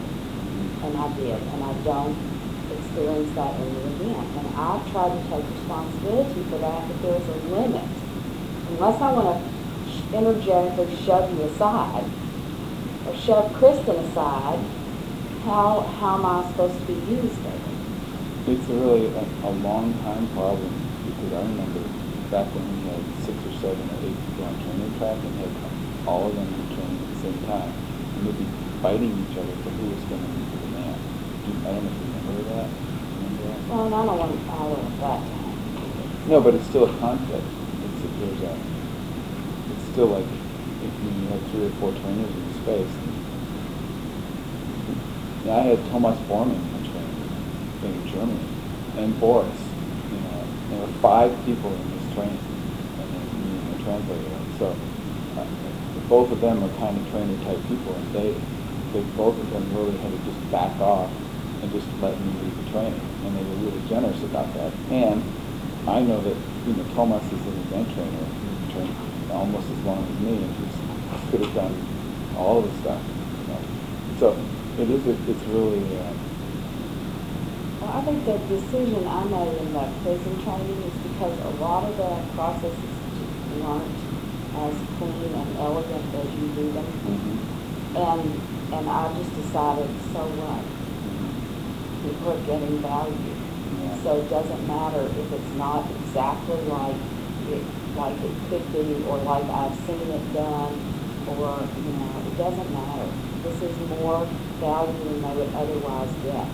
And 0.82 0.96
I 0.96 1.12
did, 1.16 1.36
and 1.36 1.62
I 1.62 1.72
don't 1.84 2.16
experience 2.72 3.34
that 3.34 3.54
in 3.60 3.74
the 3.74 3.80
event. 3.80 4.28
And 4.38 4.48
I 4.56 4.80
try 4.90 5.08
to 5.08 5.20
take 5.28 5.44
responsibility 5.44 6.42
for 6.48 6.58
that, 6.58 6.88
but 6.88 7.02
there's 7.02 7.28
a 7.28 7.38
limit. 7.52 7.88
Unless 8.70 9.00
I 9.02 9.12
want 9.12 9.28
to 9.36 10.16
energetically 10.16 10.96
shove 11.04 11.30
you 11.36 11.44
aside, 11.44 12.04
or 13.06 13.14
shove 13.14 13.52
Kristen 13.54 13.96
aside, 13.96 14.58
how, 15.44 15.80
how 16.00 16.14
am 16.16 16.24
I 16.24 16.50
supposed 16.50 16.78
to 16.80 16.86
be 16.86 16.94
used 17.12 17.44
there? 17.44 17.71
It's 18.44 18.66
really 18.66 19.06
a, 19.06 19.24
a 19.46 19.50
long 19.62 19.94
time 20.02 20.26
problem 20.34 20.74
because 21.06 21.30
I 21.32 21.40
remember 21.46 21.78
back 22.30 22.50
when 22.50 22.66
we 22.74 22.90
had 22.90 22.98
six 23.22 23.38
or 23.38 23.54
seven 23.62 23.86
or 23.86 23.98
eight 24.02 24.18
people 24.18 24.44
on 24.50 24.58
training 24.66 24.90
track 24.98 25.14
and 25.14 25.34
had 25.38 25.52
all 26.10 26.26
of 26.26 26.34
them 26.34 26.50
in 26.50 26.66
training 26.74 26.98
at 27.06 27.10
the 27.14 27.20
same 27.22 27.38
time. 27.46 27.70
And 27.70 28.26
they'd 28.26 28.38
be 28.42 28.46
fighting 28.82 29.14
each 29.14 29.38
other 29.38 29.54
for 29.62 29.70
who 29.70 29.94
was 29.94 30.02
going 30.10 30.26
to 30.26 30.30
be 30.34 30.42
the 30.58 30.70
man. 30.74 30.98
Do 31.46 31.54
you, 31.54 31.56
I 31.62 31.70
don't 31.70 31.86
know 31.86 31.92
if 31.94 31.98
you 32.02 32.06
remember 32.18 32.44
that. 32.50 32.68
Remember 33.14 33.42
that? 33.46 33.60
Well, 33.70 33.86
don't 33.94 34.06
want, 34.10 34.34
I 34.34 34.58
don't 34.58 34.98
that 34.98 35.20
happen. 35.22 36.26
No, 36.26 36.40
but 36.42 36.54
it's 36.58 36.66
still 36.66 36.90
a 36.90 36.92
conflict. 36.98 37.46
It's, 37.46 38.00
a- 38.02 38.14
there's 38.26 38.42
a, 38.42 38.52
it's 39.70 39.86
still 39.94 40.10
like, 40.18 40.26
if 40.82 40.92
you 40.98 41.10
have 41.30 41.42
three 41.54 41.66
or 41.70 41.74
four 41.78 41.94
trainers 41.94 42.26
in 42.26 42.48
space. 42.66 42.90
Yeah, 45.46 45.62
I 45.62 45.62
had 45.74 45.78
Thomas 45.94 46.18
on 46.26 46.50
training 46.50 46.71
in 47.90 48.08
Germany, 48.08 48.46
and 48.96 49.18
Boris, 49.18 49.58
you 50.10 50.20
know, 50.20 50.46
there 50.70 50.80
were 50.80 50.92
five 51.00 51.32
people 51.44 51.72
in 51.72 51.84
this 51.98 52.14
train, 52.14 52.38
and 52.98 53.78
the 53.78 53.82
translator. 53.84 54.30
So, 54.58 54.76
uh, 55.36 55.46
both 56.08 56.30
of 56.30 56.40
them 56.40 56.62
are 56.62 56.68
kind 56.78 56.98
of 56.98 57.10
trainer 57.10 57.36
type 57.44 57.58
people, 57.68 57.94
and 57.94 58.12
they, 58.12 58.34
they, 58.92 59.02
both 59.16 59.38
of 59.38 59.50
them 59.50 59.64
really 59.74 59.96
had 59.98 60.12
to 60.12 60.18
just 60.24 60.50
back 60.50 60.78
off 60.80 61.10
and 61.62 61.72
just 61.72 61.86
let 62.00 62.18
me 62.20 62.32
lead 62.42 62.64
the 62.64 62.70
training, 62.70 63.00
and 63.24 63.36
they 63.36 63.42
were 63.42 63.70
really 63.70 63.88
generous 63.88 64.22
about 64.24 64.52
that. 64.54 64.72
And 64.90 65.22
I 65.86 66.00
know 66.02 66.20
that, 66.20 66.36
you 66.66 66.74
know, 66.74 66.84
Thomas 66.94 67.24
is 67.26 67.32
an 67.32 67.58
event 67.70 67.88
trainer, 67.94 68.26
trained 68.72 68.96
almost 69.30 69.70
as 69.70 69.78
long 69.84 70.04
as 70.04 70.20
me, 70.20 70.36
and 70.36 70.54
he's 70.56 70.76
could 71.30 71.40
have 71.40 71.54
done 71.54 71.74
all 72.36 72.58
of 72.58 72.70
the 72.70 72.78
stuff. 72.80 73.00
You 73.40 73.46
know. 73.52 73.60
So 74.20 74.36
it 74.78 74.90
is, 74.90 75.06
a, 75.06 75.16
it's 75.30 75.42
really, 75.48 75.80
uh, 75.98 76.12
I 77.92 78.00
think 78.00 78.24
the 78.24 78.38
decision 78.48 79.06
I 79.06 79.22
made 79.24 79.52
in 79.60 79.72
the 79.74 79.84
prison 80.00 80.42
training 80.42 80.80
is 80.80 80.96
because 81.12 81.38
a 81.44 81.50
lot 81.60 81.84
of 81.84 81.94
the 82.00 82.32
processes 82.32 82.92
weren't 83.60 84.00
as 84.56 84.74
clean 84.96 85.28
and 85.28 85.56
elegant 85.58 86.14
as 86.16 86.28
you 86.40 86.48
do 86.56 86.72
them. 86.72 86.88
Mm-hmm. 86.88 87.96
And, 87.96 88.72
and 88.72 88.88
I 88.88 89.12
just 89.12 89.34
decided, 89.36 89.92
so 90.08 90.24
what? 90.40 90.64
People 92.00 92.32
are 92.32 92.40
getting 92.48 92.80
value. 92.80 93.12
Yeah. 93.12 94.02
So 94.02 94.24
it 94.24 94.28
doesn't 94.32 94.66
matter 94.66 95.04
if 95.04 95.28
it's 95.28 95.52
not 95.60 95.84
exactly 95.92 96.64
like 96.72 96.96
it, 97.52 97.62
like 97.92 98.16
it 98.24 98.34
could 98.48 98.64
be, 98.72 99.04
or 99.04 99.18
like 99.20 99.44
I've 99.52 99.76
seen 99.84 100.00
it 100.00 100.32
done, 100.32 100.72
or, 101.28 101.60
you 101.60 101.92
know, 102.00 102.24
it 102.24 102.34
doesn't 102.40 102.72
matter. 102.72 103.08
This 103.44 103.60
is 103.68 103.76
more 104.00 104.24
value 104.64 104.96
than 105.04 105.20
they 105.20 105.34
would 105.44 105.52
otherwise 105.54 106.08
get, 106.24 106.48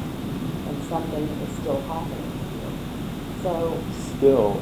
something 0.89 1.25
is 1.29 1.53
still 1.61 1.81
happening. 1.83 2.33
So, 3.43 3.79
still, 4.17 4.61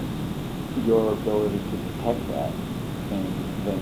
your 0.84 1.12
ability 1.12 1.58
to 1.58 1.76
detect 1.76 2.20
that, 2.28 2.52
and 3.10 3.24
then 3.64 3.80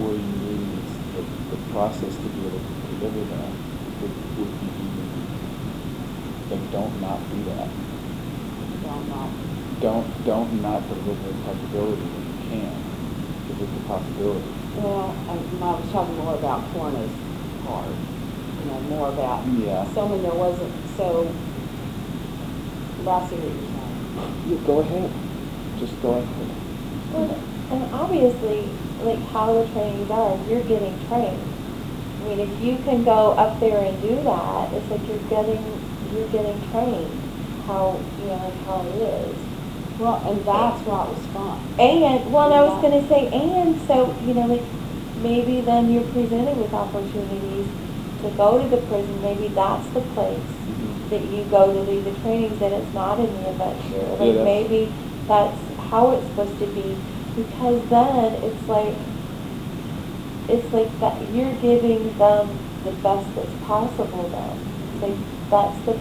where 0.00 0.16
you 0.16 0.34
use 0.58 0.90
the, 1.14 1.22
the 1.54 1.58
process 1.72 2.14
to 2.16 2.28
be 2.34 2.40
able 2.46 2.58
to 2.58 2.74
deliver 2.98 3.22
that 3.30 3.50
would, 4.02 4.14
would 4.42 4.54
be 4.58 4.68
even, 4.74 5.06
like, 6.50 6.64
don't 6.72 7.00
not 7.00 7.20
do 7.30 7.38
that. 7.54 7.68
don't 8.82 9.08
not, 9.08 9.30
Don't, 9.80 10.08
don't 10.24 10.62
not 10.62 10.82
deliver 10.88 11.28
the 11.30 11.38
possibility 11.46 12.02
when 12.02 12.24
you 12.26 12.38
can, 12.50 12.74
deliver 13.46 13.70
the 13.70 13.84
possibility. 13.86 14.50
well, 14.82 15.14
I, 15.30 15.34
I 15.38 15.78
was 15.78 15.92
talking 15.92 16.16
more 16.18 16.34
about 16.34 16.66
Corna's 16.74 17.12
part, 17.62 17.86
you 17.86 18.64
know, 18.66 18.80
more 18.90 19.08
about 19.10 19.46
Yeah. 19.62 19.86
So 19.94 20.06
when 20.06 20.22
there 20.22 20.34
wasn't, 20.34 20.74
so, 20.96 21.30
I 23.10 23.28
see 23.28 23.36
what 23.36 23.44
you're 23.44 23.70
saying. 23.72 24.50
You 24.50 24.56
go 24.66 24.80
ahead, 24.80 25.10
just 25.78 26.00
go 26.02 26.14
ahead. 26.14 26.48
Well, 27.12 27.38
And 27.70 27.94
obviously, 27.94 28.68
like 29.02 29.20
how 29.30 29.52
the 29.52 29.68
trainings 29.72 30.10
are, 30.10 30.36
you're 30.48 30.64
getting 30.64 30.96
trained. 31.08 31.42
I 32.20 32.28
mean, 32.28 32.40
if 32.40 32.60
you 32.60 32.76
can 32.84 33.04
go 33.04 33.32
up 33.32 33.60
there 33.60 33.78
and 33.78 34.00
do 34.02 34.16
that, 34.24 34.72
it's 34.72 34.90
like 34.90 35.06
you're 35.08 35.28
getting, 35.30 35.62
you're 36.14 36.28
getting 36.28 36.58
trained 36.70 37.28
how, 37.68 38.00
you 38.20 38.26
know, 38.26 38.40
like 38.42 38.64
how 38.64 38.80
it 38.80 38.96
is. 38.96 39.36
Well, 40.00 40.22
and 40.26 40.44
that's 40.44 40.80
what 40.86 41.08
was 41.12 41.26
fun. 41.36 41.60
And, 41.78 42.32
well, 42.32 42.52
I 42.52 42.62
was 42.62 42.80
gonna 42.80 43.06
say, 43.08 43.28
and 43.28 43.80
so, 43.86 44.16
you 44.24 44.32
know, 44.34 44.46
like, 44.46 44.64
maybe 45.22 45.60
then 45.60 45.90
you're 45.92 46.08
presented 46.12 46.56
with 46.56 46.72
opportunities 46.72 47.66
to 48.22 48.30
go 48.36 48.62
to 48.62 48.68
the 48.68 48.78
prison, 48.88 49.20
maybe 49.22 49.48
that's 49.48 49.86
the 49.88 50.00
place. 50.00 50.57
That 51.10 51.22
you 51.30 51.44
go 51.50 51.72
to 51.72 51.80
lead 51.90 52.04
the 52.04 52.12
trainings, 52.20 52.60
and 52.60 52.74
it's 52.74 52.94
not 52.94 53.18
in 53.18 53.26
the 53.26 53.50
event 53.50 53.80
here. 53.82 54.02
Yeah, 54.02 54.08
Like, 54.10 54.18
that's- 54.18 54.44
maybe 54.44 54.92
that's 55.26 55.58
how 55.90 56.10
it's 56.12 56.26
supposed 56.28 56.58
to 56.60 56.66
be, 56.66 56.96
because 57.36 57.80
then 57.88 58.34
it's 58.42 58.68
like, 58.68 58.94
it's 60.48 60.72
like 60.72 61.00
that, 61.00 61.14
you're 61.32 61.52
giving 61.60 62.16
them 62.18 62.48
the 62.84 62.92
best 63.02 63.26
that's 63.34 63.54
possible 63.66 64.30
then. 64.32 64.58
Like, 65.02 65.18
that's 65.50 65.78
the, 65.86 65.92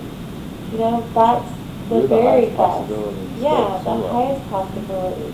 you 0.72 0.78
know, 0.80 1.04
that's 1.14 1.50
the 1.90 1.96
You're 2.00 2.08
very 2.08 2.26
highest 2.26 2.58
best. 2.58 2.70
possibility 2.72 3.18
Yeah, 3.40 3.82
the 3.84 3.96
you 3.96 4.08
highest 4.08 4.50
possibility. 4.50 5.34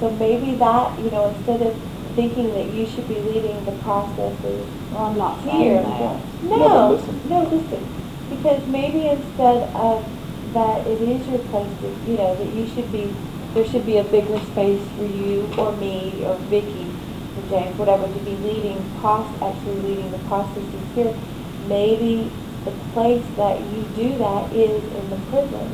So 0.00 0.10
maybe 0.10 0.54
that, 0.56 0.98
you 1.00 1.10
know, 1.10 1.26
instead 1.36 1.62
of 1.62 1.74
thinking 2.14 2.52
that 2.54 2.72
you 2.72 2.86
should 2.86 3.08
be 3.08 3.18
leading 3.20 3.64
the 3.64 3.72
processes 3.82 4.66
Well, 4.92 5.04
I'm 5.06 5.18
not 5.18 5.40
here. 5.42 5.82
that. 5.82 6.16
No, 6.42 6.56
No, 6.56 6.90
listen. 6.90 7.20
no, 7.28 7.42
listen, 7.44 7.84
because 8.30 8.66
maybe 8.68 9.08
instead 9.08 9.68
of 9.74 10.04
that 10.54 10.86
it 10.86 11.00
is 11.02 11.26
your 11.28 11.38
place 11.50 11.70
to, 11.80 12.10
you 12.10 12.16
know, 12.16 12.34
that 12.36 12.54
you 12.54 12.66
should 12.68 12.90
be, 12.92 13.12
there 13.54 13.66
should 13.66 13.84
be 13.86 13.98
a 13.98 14.04
bigger 14.04 14.38
space 14.52 14.82
for 14.96 15.04
you 15.04 15.48
or 15.58 15.72
me 15.76 16.24
or 16.24 16.36
Vicky 16.48 16.86
or 17.36 17.48
James, 17.50 17.76
whatever, 17.78 18.06
to 18.06 18.20
be 18.20 18.36
leading 18.36 18.82
process, 19.00 19.42
actually 19.42 19.80
leading 19.82 20.10
the 20.10 20.18
processes 20.20 20.82
here. 20.94 21.14
Maybe 21.68 22.30
the 22.64 22.72
place 22.92 23.24
that 23.36 23.60
you 23.60 23.82
do 23.94 24.18
that 24.18 24.52
is 24.52 24.82
in 24.82 25.10
the 25.10 25.16
prison. 25.30 25.70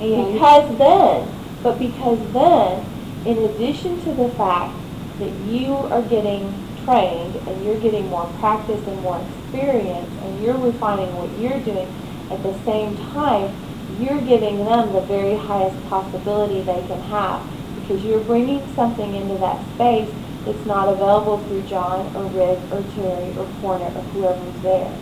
And- 0.00 0.32
Because 0.34 0.78
then, 0.78 1.28
but 1.62 1.78
because 1.78 2.18
then, 2.32 2.84
in 3.24 3.38
addition 3.38 4.00
to 4.04 4.12
the 4.14 4.28
fact 4.30 4.74
that 5.18 5.32
you 5.46 5.74
are 5.74 6.02
getting 6.02 6.52
trained 6.84 7.34
and 7.36 7.64
you're 7.64 7.80
getting 7.80 8.08
more 8.08 8.30
practice 8.38 8.86
and 8.86 9.00
more 9.02 9.20
experience 9.48 10.10
and 10.22 10.42
you're 10.42 10.58
refining 10.58 11.08
what 11.16 11.30
you're 11.38 11.60
doing, 11.64 11.88
at 12.30 12.42
the 12.42 12.52
same 12.64 12.96
time, 13.12 13.54
you're 13.98 14.20
giving 14.20 14.64
them 14.64 14.92
the 14.92 15.00
very 15.02 15.36
highest 15.36 15.76
possibility 15.88 16.60
they 16.60 16.84
can 16.86 17.00
have 17.08 17.42
because 17.80 18.04
you're 18.04 18.22
bringing 18.24 18.60
something 18.74 19.14
into 19.14 19.38
that 19.38 19.58
space 19.74 20.12
that's 20.44 20.66
not 20.66 20.88
available 20.88 21.38
through 21.48 21.62
John 21.62 22.14
or 22.14 22.24
Rick 22.30 22.58
or 22.70 22.84
Terry 22.94 23.36
or 23.36 23.48
Porter 23.60 23.84
or 23.84 24.02
whoever's 24.12 24.62
there. 24.62 24.92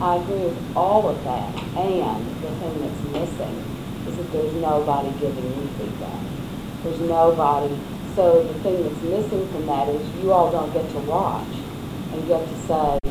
I 0.00 0.16
agree 0.16 0.44
with 0.44 0.76
all 0.76 1.08
of 1.08 1.22
that, 1.24 1.54
and 1.76 2.26
the 2.40 2.50
thing 2.60 2.80
that's 2.80 3.02
missing 3.12 3.56
is 4.08 4.16
that 4.16 4.32
there's 4.32 4.54
nobody 4.54 5.10
giving 5.20 5.44
you 5.44 5.68
feedback. 5.76 6.20
There's 6.82 7.00
nobody, 7.00 7.76
so 8.14 8.42
the 8.42 8.54
thing 8.60 8.82
that's 8.82 9.02
missing 9.02 9.48
from 9.48 9.66
that 9.66 9.88
is 9.88 10.22
you 10.22 10.32
all 10.32 10.50
don't 10.52 10.72
get 10.72 10.88
to 10.90 10.98
watch 11.00 11.48
and 12.12 12.26
get 12.26 12.46
to 12.46 12.56
say, 12.66 13.09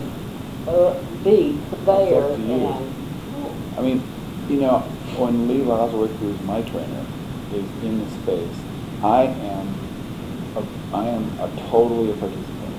uh, 0.70 0.94
be 1.24 1.60
there 1.86 2.24
up 2.24 2.36
to 2.36 2.42
you. 2.42 2.54
and, 2.54 3.78
I 3.78 3.82
mean, 3.82 4.04
you 4.50 4.62
know, 4.62 4.80
when 5.18 5.48
Lee 5.48 5.64
Losworth, 5.64 6.12
who 6.18 6.30
is 6.30 6.42
my 6.42 6.62
trainer, 6.62 7.06
is 7.54 7.66
in 7.84 8.04
the 8.04 8.10
space, 8.22 8.58
I 9.04 9.24
am, 9.24 9.68
a, 10.56 10.96
I 10.96 11.08
am 11.08 11.40
a 11.40 11.50
totally 11.70 12.12
a 12.12 12.16
participant. 12.16 12.76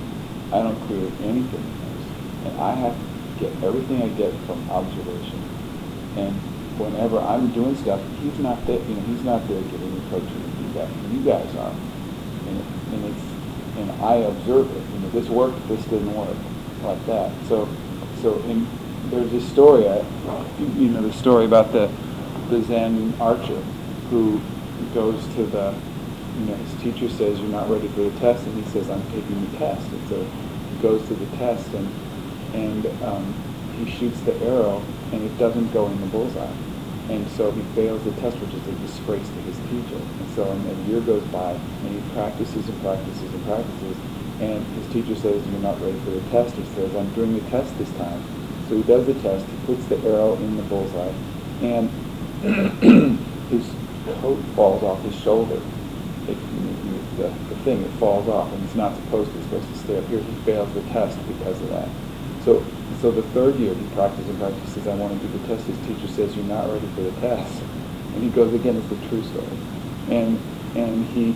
I 0.52 0.62
don't 0.62 0.78
create 0.86 1.12
anything 1.22 1.62
in 1.62 1.78
this, 1.96 2.06
and 2.46 2.60
I 2.60 2.74
have 2.74 2.94
to 2.94 3.40
get 3.40 3.62
everything 3.62 4.02
I 4.02 4.08
get 4.08 4.34
from 4.46 4.70
observation. 4.70 5.40
And 6.16 6.34
whenever 6.78 7.18
I'm 7.18 7.50
doing 7.52 7.76
stuff, 7.76 8.00
he's 8.20 8.38
not 8.38 8.66
there. 8.66 8.80
You 8.80 8.94
know, 8.94 9.02
he's 9.02 9.24
not 9.24 9.46
there 9.48 9.62
giving 9.62 9.94
me 9.94 10.00
coaching 10.10 10.28
and 10.28 10.54
feedback. 10.58 10.90
You 11.12 11.22
guys 11.24 11.54
are, 11.56 11.72
and, 12.48 12.58
it, 12.58 12.66
and 12.92 13.04
it's 13.06 13.30
and 13.80 13.90
I 14.02 14.16
observe 14.16 14.70
it. 14.76 14.94
You 14.94 14.98
know, 15.00 15.10
this 15.10 15.28
worked, 15.28 15.66
this 15.68 15.82
didn't 15.84 16.14
work, 16.14 16.36
like 16.82 17.04
that. 17.06 17.32
So, 17.48 17.68
so 18.22 18.38
in, 18.42 18.66
there's 19.10 19.30
this 19.30 19.48
story. 19.48 19.88
I, 19.88 20.04
you, 20.58 20.88
know, 20.88 21.02
the 21.02 21.12
story 21.12 21.44
about 21.44 21.72
the 21.72 21.90
the 22.48 22.62
Zen 22.62 23.14
archer 23.20 23.60
who 24.10 24.40
goes 24.92 25.22
to 25.36 25.46
the, 25.46 25.74
you 26.38 26.46
know, 26.46 26.54
his 26.54 26.82
teacher 26.82 27.08
says 27.08 27.38
you're 27.38 27.48
not 27.48 27.70
ready 27.70 27.88
for 27.88 28.02
the 28.02 28.18
test, 28.18 28.44
and 28.44 28.64
he 28.64 28.70
says 28.70 28.90
I'm 28.90 29.02
taking 29.10 29.50
the 29.50 29.58
test. 29.58 29.86
And 29.88 30.08
so 30.08 30.24
he 30.24 30.82
goes 30.82 31.06
to 31.08 31.14
the 31.14 31.36
test, 31.36 31.68
and 31.74 31.88
and 32.54 32.86
um, 33.04 33.34
he 33.78 33.90
shoots 33.90 34.20
the 34.20 34.34
arrow, 34.42 34.82
and 35.12 35.22
it 35.22 35.38
doesn't 35.38 35.72
go 35.72 35.86
in 35.86 36.00
the 36.00 36.06
bullseye. 36.06 36.52
And 37.08 37.28
so 37.32 37.50
he 37.50 37.62
fails 37.74 38.02
the 38.04 38.12
test, 38.22 38.38
which 38.38 38.54
is 38.54 38.66
a 38.68 38.72
disgrace 38.86 39.26
to 39.26 39.40
his 39.42 39.56
teacher. 39.66 39.98
And 39.98 40.30
so 40.34 40.48
and 40.50 40.70
a 40.70 40.90
year 40.90 41.00
goes 41.00 41.24
by, 41.24 41.50
and 41.50 41.88
he 41.88 42.14
practices 42.14 42.68
and 42.68 42.80
practices 42.82 43.34
and 43.34 43.44
practices, 43.44 43.96
and 44.40 44.64
his 44.66 44.92
teacher 44.92 45.14
says, 45.14 45.46
you're 45.46 45.60
not 45.60 45.80
ready 45.80 45.98
for 46.00 46.10
the 46.10 46.20
test. 46.30 46.56
He 46.56 46.64
says, 46.74 46.94
I'm 46.96 47.12
doing 47.14 47.34
the 47.34 47.50
test 47.50 47.76
this 47.78 47.90
time. 47.92 48.22
So 48.68 48.76
he 48.76 48.82
does 48.84 49.06
the 49.06 49.14
test, 49.14 49.44
he 49.46 49.66
puts 49.66 49.84
the 49.86 49.98
arrow 49.98 50.34
in 50.34 50.56
the 50.56 50.62
bullseye, 50.64 51.12
and 51.60 51.90
his 53.50 53.66
coat 54.22 54.38
falls 54.54 54.82
off 54.82 55.02
his 55.02 55.14
shoulder. 55.14 55.60
It, 56.28 56.38
the, 57.16 57.28
the 57.28 57.56
thing, 57.64 57.82
it 57.82 57.90
falls 57.98 58.28
off, 58.28 58.50
and 58.52 58.64
it's 58.64 58.74
not 58.74 58.94
supposed 58.96 59.30
to. 59.32 59.38
It's 59.38 59.46
supposed 59.46 59.68
to 59.68 59.78
stay 59.78 59.98
up 59.98 60.06
here. 60.06 60.20
He 60.20 60.32
fails 60.46 60.72
the 60.72 60.82
test 60.92 61.18
because 61.26 61.60
of 61.60 61.68
that. 61.70 61.88
So, 62.44 62.64
so 63.02 63.10
the 63.10 63.22
third 63.34 63.56
year 63.56 63.74
he 63.74 63.84
practices 63.94 64.28
and 64.28 64.38
practices. 64.38 64.86
I 64.86 64.94
want 64.94 65.20
to 65.20 65.26
do 65.26 65.38
the 65.38 65.46
test. 65.48 65.66
His 65.66 65.76
teacher 65.86 66.08
says, 66.08 66.36
"You're 66.36 66.46
not 66.46 66.70
ready 66.72 66.86
for 66.94 67.02
the 67.02 67.12
test," 67.20 67.62
and 68.14 68.22
he 68.22 68.30
goes 68.30 68.54
again. 68.54 68.76
It's 68.76 68.88
the 68.88 69.08
true 69.08 69.22
story, 69.22 69.58
and 70.08 70.38
and 70.74 71.04
he 71.06 71.34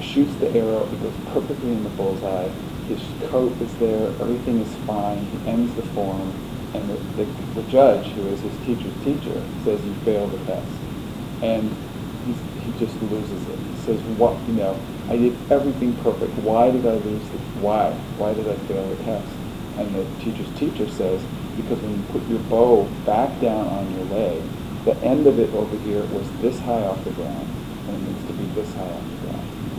shoots 0.00 0.34
the 0.36 0.50
arrow. 0.50 0.88
It 0.92 1.02
goes 1.02 1.14
perfectly 1.32 1.72
in 1.72 1.82
the 1.82 1.90
bullseye. 1.90 2.48
His 2.88 3.00
coat 3.30 3.52
is 3.60 3.74
there. 3.76 4.08
Everything 4.20 4.60
is 4.60 4.74
fine. 4.86 5.24
He 5.24 5.48
ends 5.48 5.74
the 5.74 5.82
form, 5.94 6.32
and 6.74 6.88
the, 6.88 7.24
the, 7.24 7.24
the 7.60 7.62
judge, 7.70 8.06
who 8.08 8.26
is 8.28 8.40
his 8.40 8.56
teacher's 8.66 8.94
teacher, 9.04 9.42
says, 9.64 9.84
"You 9.84 9.94
failed 10.04 10.32
the 10.32 10.44
test," 10.44 10.68
and 11.42 11.74
he 12.60 12.72
just 12.78 13.00
loses 13.02 13.48
it. 13.48 13.58
He 13.58 13.76
says, 13.82 14.00
"What? 14.18 14.38
You 14.46 14.54
know, 14.54 14.78
I 15.08 15.16
did 15.16 15.36
everything 15.50 15.94
perfect. 16.02 16.32
Why 16.38 16.70
did 16.70 16.86
I 16.86 16.94
lose 16.94 17.22
the? 17.30 17.38
Why? 17.60 17.92
Why 18.18 18.34
did 18.34 18.48
I 18.48 18.56
fail 18.66 18.86
the 18.88 19.02
test?" 19.04 19.28
And 19.78 19.94
the 19.94 20.04
teacher's 20.22 20.50
teacher 20.58 20.88
says, 20.88 21.22
"Because 21.56 21.78
when 21.80 21.92
you 21.92 22.02
put 22.12 22.28
your 22.28 22.40
bow 22.50 22.84
back 23.06 23.40
down 23.40 23.66
on 23.66 23.94
your 23.94 24.04
leg, 24.06 24.42
the 24.84 24.96
end 25.02 25.26
of 25.26 25.38
it 25.38 25.52
over 25.54 25.76
here 25.78 26.02
was 26.12 26.30
this 26.42 26.58
high 26.60 26.82
off 26.82 27.02
the 27.04 27.10
ground, 27.12 27.48
and 27.88 27.96
it 27.96 28.08
needs 28.08 28.26
to 28.26 28.32
be 28.34 28.44
this 28.54 28.72
high. 28.74 29.00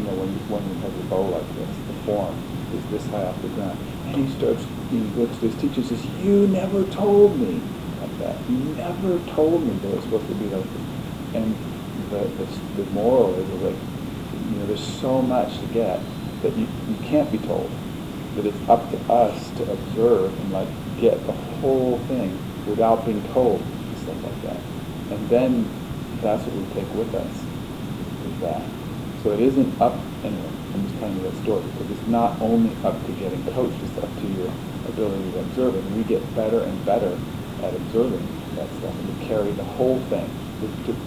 Know, 0.06 0.14
when 0.14 0.30
you, 0.32 0.40
when 0.48 0.64
have 0.82 0.94
a 0.94 1.04
bow 1.10 1.22
like 1.22 1.48
this, 1.56 1.70
the 1.88 1.94
form 2.06 2.36
is 2.74 2.86
this 2.92 3.06
high 3.08 3.26
off 3.26 3.42
the 3.42 3.50
ground." 3.50 3.78
And 4.08 4.16
he 4.16 4.32
starts. 4.38 4.66
He 4.92 5.00
looks 5.18 5.38
to 5.40 5.50
his 5.50 5.56
teacher 5.56 5.82
and 5.82 5.90
says, 5.90 6.06
"You 6.24 6.48
never 6.48 6.86
told 6.86 7.40
me 7.40 7.62
like 8.02 8.18
that. 8.20 8.38
You 8.50 8.58
never 8.76 9.20
told 9.34 9.66
me 9.66 9.74
that 9.74 9.90
it 9.90 9.96
was 9.96 10.04
supposed 10.06 10.28
to 10.28 10.36
be 10.36 10.50
like 10.50 10.64
this." 10.64 10.82
And 11.36 11.56
the, 12.10 12.20
the, 12.20 12.84
the 12.84 12.90
moral 12.92 13.36
is 13.36 13.50
like, 13.62 13.76
you 14.52 14.58
know, 14.58 14.66
there's 14.68 14.86
so 15.02 15.22
much 15.22 15.60
to 15.60 15.66
get 15.68 16.00
that 16.42 16.56
you, 16.56 16.68
you 16.88 16.96
can't 17.04 17.32
be 17.32 17.40
told. 17.40 17.70
That 18.36 18.46
it's 18.46 18.70
up 18.70 18.90
to 18.92 18.98
us 19.12 19.50
to 19.58 19.72
observe 19.72 20.38
and 20.40 20.52
like 20.52 20.68
get 21.00 21.26
the 21.26 21.32
whole 21.32 21.98
thing 22.08 22.38
without 22.68 23.06
being 23.06 23.24
told 23.34 23.62
and 23.62 23.98
stuff 24.00 24.24
like 24.24 24.42
that. 24.44 24.58
And 25.12 25.30
then 25.30 25.70
that's 26.22 26.44
what 26.46 26.56
we 26.56 26.74
take 26.74 26.94
with 26.94 27.14
us, 27.16 27.34
is 28.28 28.42
that. 28.42 28.85
So 29.26 29.32
it 29.32 29.40
isn't 29.40 29.82
up, 29.82 29.98
anyway, 30.22 30.54
I'm 30.72 30.86
just 30.86 31.00
telling 31.00 31.18
you 31.18 31.24
that 31.24 31.36
story, 31.42 31.64
because 31.74 31.98
it's 31.98 32.08
not 32.08 32.40
only 32.40 32.70
up 32.86 32.94
to 33.08 33.12
getting 33.14 33.44
coached, 33.58 33.74
it's 33.82 33.98
up 33.98 34.14
to 34.22 34.28
your 34.38 34.54
ability 34.86 35.32
to 35.32 35.40
observe. 35.40 35.74
And 35.74 35.98
we 35.98 36.04
get 36.04 36.22
better 36.36 36.62
and 36.62 36.86
better 36.86 37.18
at 37.66 37.74
observing 37.74 38.22
that 38.54 38.70
stuff, 38.78 38.94
and 38.94 39.20
to 39.20 39.26
carry 39.26 39.52
the 39.54 39.64
whole 39.64 39.98
thing, 40.14 40.30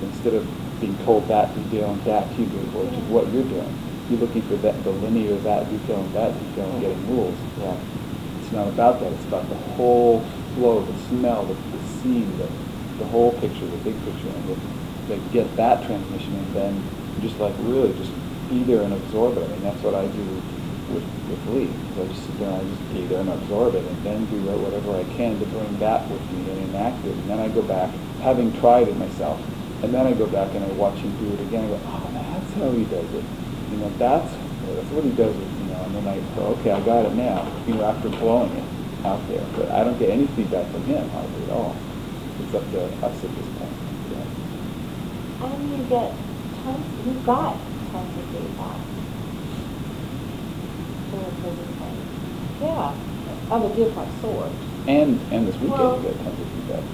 instead 0.02 0.34
of 0.34 0.42
being 0.80 0.98
told 1.06 1.28
that 1.28 1.54
detail 1.54 1.90
and 1.94 2.02
that 2.10 2.28
detail, 2.36 2.58
which 2.74 2.98
is 2.98 3.06
what 3.06 3.30
you're 3.30 3.46
doing. 3.46 3.72
You're 4.10 4.18
looking 4.18 4.42
for 4.42 4.56
that, 4.66 4.82
the 4.82 4.90
linear, 4.90 5.36
that 5.46 5.70
detail 5.70 6.02
and 6.02 6.12
that 6.14 6.34
detail 6.34 6.72
and 6.72 6.80
getting 6.80 7.08
rules. 7.14 7.38
yeah. 7.60 7.78
It's 8.42 8.50
not 8.50 8.66
about 8.66 8.98
that, 8.98 9.12
it's 9.12 9.26
about 9.26 9.48
the 9.48 9.62
whole 9.78 10.26
flow, 10.56 10.82
the 10.82 10.98
smell, 11.06 11.46
the, 11.46 11.54
the 11.54 11.82
scene, 12.02 12.36
the, 12.36 12.50
the 12.98 13.06
whole 13.14 13.30
picture, 13.38 13.66
the 13.66 13.76
big 13.86 13.94
picture, 14.04 14.26
and 14.26 14.58
to 15.06 15.16
get 15.30 15.54
that 15.54 15.86
transmission 15.86 16.34
and 16.34 16.54
then 16.56 16.97
just 17.20 17.38
like 17.38 17.54
really 17.60 17.92
just 17.98 18.12
be 18.48 18.62
there 18.64 18.82
and 18.82 18.92
absorb 18.92 19.36
it. 19.36 19.44
I 19.44 19.48
mean, 19.48 19.62
that's 19.62 19.82
what 19.82 19.94
I 19.94 20.06
do 20.06 20.24
with, 20.92 21.04
with 21.28 21.42
Lee. 21.52 21.70
So 21.94 22.02
I 22.02 22.06
just 22.08 22.24
sit 22.24 22.38
there 22.38 22.48
and 22.48 22.56
I 22.56 22.64
just 22.64 22.92
be 22.92 23.06
there 23.06 23.20
and 23.20 23.28
absorb 23.30 23.74
it 23.74 23.84
and 23.84 24.04
then 24.04 24.24
do 24.26 24.40
whatever 24.56 24.96
I 24.96 25.04
can 25.16 25.38
to 25.38 25.46
bring 25.46 25.78
that 25.78 26.08
with 26.10 26.22
me 26.32 26.50
and 26.50 26.70
enact 26.70 27.04
it. 27.04 27.12
And 27.12 27.30
then 27.30 27.38
I 27.38 27.48
go 27.48 27.62
back, 27.62 27.90
having 28.20 28.52
tried 28.60 28.88
it 28.88 28.96
myself, 28.96 29.40
and 29.82 29.92
then 29.92 30.06
I 30.06 30.12
go 30.12 30.26
back 30.26 30.54
and 30.54 30.64
I 30.64 30.68
watch 30.74 30.98
him 30.98 31.14
do 31.18 31.32
it 31.34 31.40
again. 31.46 31.64
I 31.64 31.68
go, 31.68 31.80
oh, 31.84 32.10
that's 32.12 32.52
how 32.54 32.70
he 32.72 32.84
does 32.84 33.12
it. 33.14 33.24
You 33.70 33.76
know, 33.78 33.90
that's, 33.98 34.32
that's 34.32 34.90
what 34.90 35.04
he 35.04 35.10
does 35.12 35.36
it, 35.36 35.48
you 35.60 35.64
know, 35.70 35.82
and 35.84 35.94
then 35.94 36.08
I 36.08 36.18
go, 36.34 36.46
okay, 36.58 36.72
I 36.72 36.80
got 36.80 37.04
it 37.04 37.14
now, 37.14 37.46
you 37.66 37.74
know, 37.74 37.84
after 37.84 38.08
blowing 38.08 38.52
it 38.52 38.64
out 39.04 39.20
there. 39.28 39.44
But 39.56 39.70
I 39.70 39.84
don't 39.84 39.98
get 39.98 40.10
any 40.10 40.26
feedback 40.28 40.70
from 40.72 40.82
him 40.84 41.08
hardly 41.10 41.44
at 41.44 41.50
all. 41.50 41.76
It's 42.40 42.54
up 42.54 42.70
to 42.72 42.84
us 42.84 43.04
at 43.04 43.12
this 43.12 43.46
point. 43.58 43.72
Yeah. 44.10 45.46
And 45.46 45.70
you 45.70 45.84
get 45.88 46.14
you've 46.66 47.24
got 47.24 47.56
tons 47.92 48.18
of 48.18 48.24
feedback. 48.30 48.80
From 51.10 51.20
the 51.24 51.30
prison 51.40 51.68
place. 51.78 52.06
Yeah, 52.60 52.94
of 53.50 53.64
a 53.64 53.74
different 53.74 54.20
sort. 54.20 54.50
And, 54.86 55.20
and 55.32 55.46
this 55.46 55.54
weekend, 55.56 55.70
Well- 55.78 55.96
we 55.98 56.02
got 56.08 56.24
tons 56.24 56.40
of 56.40 56.48
feedback. 56.48 56.84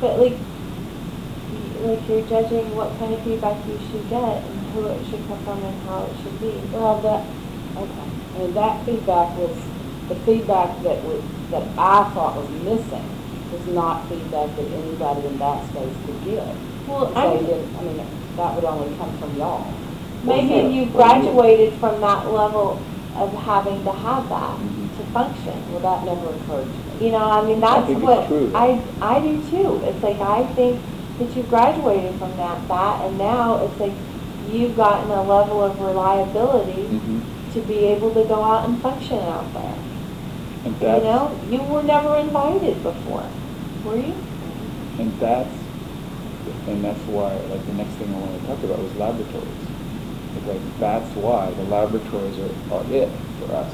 But 0.00 0.20
like, 0.20 0.36
y- 0.36 1.88
like 1.88 2.08
you're 2.08 2.26
judging 2.28 2.74
what 2.76 2.96
kind 2.98 3.14
of 3.14 3.22
feedback 3.22 3.56
you 3.66 3.78
should 3.90 4.08
get 4.10 4.42
and 4.44 4.60
who 4.74 4.86
it 4.86 5.00
should 5.08 5.26
come 5.28 5.38
from 5.44 5.62
and 5.62 5.76
how 5.88 6.04
it 6.04 6.12
should 6.22 6.38
be. 6.40 6.52
Well, 6.72 7.00
that, 7.00 7.24
okay, 7.80 8.44
and 8.44 8.54
that 8.54 8.84
feedback 8.84 9.36
was, 9.38 9.56
the 10.08 10.14
feedback 10.28 10.82
that 10.82 11.02
was, 11.04 11.22
that 11.50 11.62
I 11.78 12.04
thought 12.12 12.36
was 12.36 12.50
missing 12.62 13.08
was 13.52 13.64
not 13.74 14.04
feedback 14.08 14.54
that 14.56 14.66
anybody 14.68 15.26
in 15.28 15.38
that 15.38 15.64
space 15.70 15.96
could 16.04 16.24
give. 16.24 16.44
Well, 16.88 17.06
Because 17.06 17.16
I, 17.16 17.36
they 17.40 17.46
didn't, 17.46 17.76
I 17.78 17.82
mean, 17.82 18.06
that 18.36 18.54
would 18.54 18.64
only 18.64 18.96
come 18.96 19.16
from 19.18 19.36
y'all. 19.38 19.72
maybe 20.22 20.74
you 20.74 20.86
graduated 20.86 21.74
from 21.74 22.00
that 22.00 22.30
level 22.32 22.82
of 23.16 23.32
having 23.34 23.84
to 23.84 23.92
have 23.92 24.28
that 24.28 24.58
Mhm. 24.58 24.96
to 24.96 25.02
function. 25.12 25.54
Well, 25.70 25.80
that 25.80 26.04
never 26.04 26.28
occurred 26.34 26.66
to 26.66 26.78
me. 27.00 27.06
You 27.06 27.12
know, 27.12 27.30
I 27.30 27.42
mean, 27.44 27.60
that's 27.60 27.86
think 27.86 27.98
it's 27.98 28.06
what, 28.06 28.26
true. 28.26 28.50
I, 28.54 28.80
I 29.00 29.20
do 29.20 29.42
too. 29.50 29.80
It's 29.84 30.02
like, 30.02 30.20
I 30.20 30.44
think 30.54 30.80
that 31.18 31.36
you 31.36 31.42
graduated 31.44 32.14
from 32.18 32.36
that, 32.36 32.66
that, 32.68 33.04
and 33.04 33.18
now 33.18 33.64
it's 33.64 33.78
like, 33.80 33.94
you've 34.50 34.76
gotten 34.76 35.10
a 35.10 35.22
level 35.22 35.62
of 35.62 35.80
reliability 35.80 36.88
Mhm. 36.90 37.22
to 37.52 37.60
be 37.60 37.84
able 37.86 38.12
to 38.14 38.24
go 38.24 38.42
out 38.42 38.68
and 38.68 38.80
function 38.82 39.18
out 39.20 39.52
there. 39.54 39.74
And 40.64 40.74
You 40.74 40.86
that's, 40.86 41.04
know, 41.04 41.38
you 41.50 41.62
were 41.62 41.82
never 41.82 42.16
invited 42.16 42.82
before, 42.82 43.22
were 43.84 43.96
you? 43.98 44.14
and 44.98 45.12
that's, 45.20 45.65
and 46.68 46.84
that's 46.84 47.00
why, 47.08 47.34
like, 47.52 47.64
the 47.66 47.74
next 47.74 47.92
thing 48.00 48.08
I 48.14 48.18
wanted 48.18 48.40
to 48.40 48.46
talk 48.48 48.62
about 48.64 48.78
was 48.82 48.94
laboratories. 48.96 49.64
Like, 50.46 50.60
that's 50.78 51.10
why 51.16 51.50
the 51.50 51.64
laboratories 51.64 52.38
are, 52.38 52.74
are 52.74 52.84
it 52.92 53.10
for 53.40 53.52
us. 53.54 53.72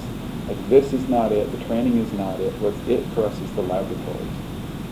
Like, 0.48 0.58
this 0.68 0.92
is 0.92 1.08
not 1.08 1.32
it, 1.32 1.50
the 1.52 1.62
training 1.66 1.98
is 1.98 2.12
not 2.14 2.40
it, 2.40 2.52
what's 2.60 2.78
it 2.88 3.04
for 3.14 3.26
us 3.26 3.38
is 3.40 3.50
the 3.52 3.62
laboratories. 3.62 4.36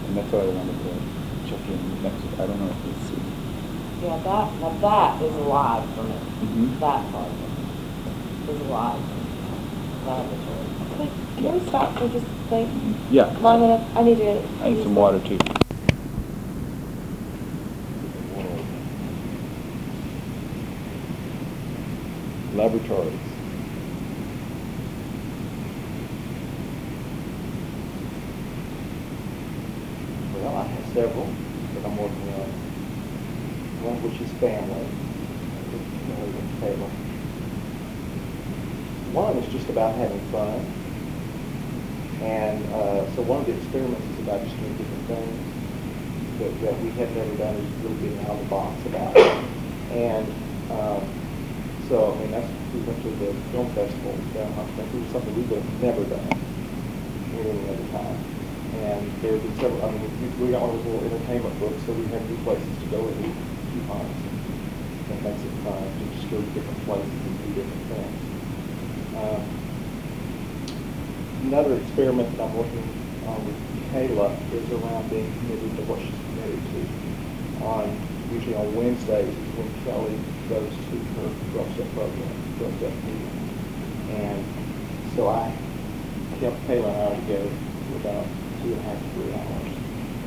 And 0.06 0.16
that's 0.16 0.30
why 0.32 0.40
I 0.40 0.46
wanted 0.46 0.76
to 0.84 0.92
check 1.48 1.62
in 1.68 2.02
next, 2.02 2.22
I 2.38 2.46
don't 2.46 2.60
know 2.60 2.70
if 2.70 2.80
you 2.84 2.94
see. 3.08 3.40
Yeah, 4.04 4.16
that, 4.24 4.60
now 4.60 4.76
that 4.80 5.22
is 5.22 5.34
alive 5.34 5.84
for 5.94 6.04
me. 6.04 6.14
Mhm. 6.42 6.80
That 6.80 7.12
part 7.12 7.28
of 7.28 7.36
it 7.42 8.50
is 8.50 8.60
alive 8.60 9.00
for 9.00 9.14
me. 9.14 9.30
Laboratory. 10.06 10.66
Can 10.96 11.10
can 11.36 11.52
we 11.60 11.68
stop 11.68 11.98
for 11.98 12.08
just 12.08 12.24
a 12.24 12.48
second? 12.48 12.96
Yeah. 13.10 13.36
Long 13.40 13.64
enough, 13.64 13.86
I 13.94 14.02
need 14.02 14.16
to. 14.18 14.42
I 14.62 14.70
need 14.70 14.82
some 14.82 14.94
water 14.94 15.20
too. 15.20 15.38
Laboratories. 22.90 23.20
Well, 30.34 30.56
I 30.56 30.64
have 30.66 30.86
several 30.92 31.26
that 31.74 31.84
I'm 31.84 31.96
working 31.96 32.28
on. 32.34 32.50
One 33.82 33.96
of 33.96 34.04
which 34.04 34.20
is 34.20 34.30
family, 34.38 34.86
with 35.70 35.86
Kelly 36.06 36.34
and 36.34 36.50
Taylor. 36.60 36.90
One 39.14 39.36
is 39.38 39.52
just 39.52 39.68
about 39.70 39.94
having 39.94 40.20
fun. 40.30 40.66
And 42.22 42.64
uh, 42.74 43.06
so 43.14 43.22
one 43.22 43.40
of 43.40 43.46
the 43.46 43.54
experiments 43.54 44.04
is 44.04 44.18
about 44.20 44.44
just 44.44 44.56
doing 44.58 44.76
different 44.76 45.06
things 45.06 45.50
that, 46.38 46.60
that 46.60 46.80
we 46.82 46.90
have 46.90 47.10
never 47.16 47.34
done 47.36 47.54
is 47.54 47.70
really 47.80 47.96
getting 48.02 48.20
out 48.26 48.36
of 48.36 48.40
the 48.40 48.50
box 48.50 48.86
about 48.86 49.16
it. 49.16 49.44
And 49.92 50.26
um, 50.70 51.02
so, 51.90 52.14
I 52.14 52.18
mean, 52.22 52.30
that's, 52.30 52.46
we 52.72 52.78
went 52.86 53.02
to 53.02 53.10
the 53.18 53.34
down 54.02 54.48
in 54.48 54.52
Hot 54.54 54.66
Springs, 54.72 55.12
something 55.12 55.34
we 55.36 55.42
would 55.42 55.62
have 55.62 55.82
never 55.82 56.04
done 56.04 56.24
at 56.24 57.46
any 57.46 57.64
other 57.68 57.88
time. 57.92 58.18
And 58.80 59.02
there 59.20 59.32
have 59.36 59.42
been 59.42 59.56
several, 59.60 59.84
I 59.84 59.90
mean, 59.90 60.40
we, 60.40 60.50
got 60.50 60.62
one 60.62 60.70
of 60.70 60.84
those 60.84 60.86
little 60.86 61.04
entertainment 61.10 61.54
books, 61.60 61.80
so 61.84 61.92
we 61.92 62.06
have 62.14 62.22
new 62.30 62.40
places 62.46 62.70
to 62.80 62.86
go 62.88 63.02
and 63.04 63.16
eat 63.26 63.36
coupons. 63.74 64.16
And 64.24 65.08
that 65.10 65.20
makes 65.26 65.42
it 65.42 65.54
fun 65.66 65.84
to 65.84 66.04
just 66.16 66.30
go 66.30 66.40
to 66.40 66.50
different 66.56 66.80
places 66.86 67.12
and 67.12 67.34
do 67.44 67.48
different 67.60 67.84
things. 67.92 68.20
Um, 69.20 69.60
Another 71.40 71.80
experiment 71.80 72.30
that 72.36 72.44
I'm 72.44 72.54
working 72.54 72.84
on 73.26 73.40
with 73.46 73.56
Kayla 73.90 74.28
is 74.52 74.70
around 74.70 75.08
being 75.08 75.32
committed 75.40 75.72
to 75.76 75.82
what 75.88 75.98
she's 75.98 76.20
committed 76.28 76.60
to. 76.60 77.64
On, 77.64 77.88
usually 78.30 78.54
on 78.54 78.68
Wednesdays 78.76 79.26
is 79.26 79.50
when 79.56 79.72
Kelly 79.82 80.20
goes 80.52 80.68
to 80.68 80.96
her 81.16 81.28
girl 81.56 81.66
step 81.72 81.88
program, 81.96 82.28
girl 82.60 82.70
step 82.76 82.92
meeting. 83.08 83.49
And 84.10 84.44
so 85.14 85.28
I 85.28 85.52
kept 86.40 86.56
Kayla 86.66 86.88
and 86.88 87.02
I 87.02 87.20
together 87.20 87.50
for 87.88 87.96
about 87.96 88.26
two 88.62 88.72
and 88.72 88.80
a 88.80 88.82
half, 88.82 88.98
three 89.14 89.32
hours 89.32 89.70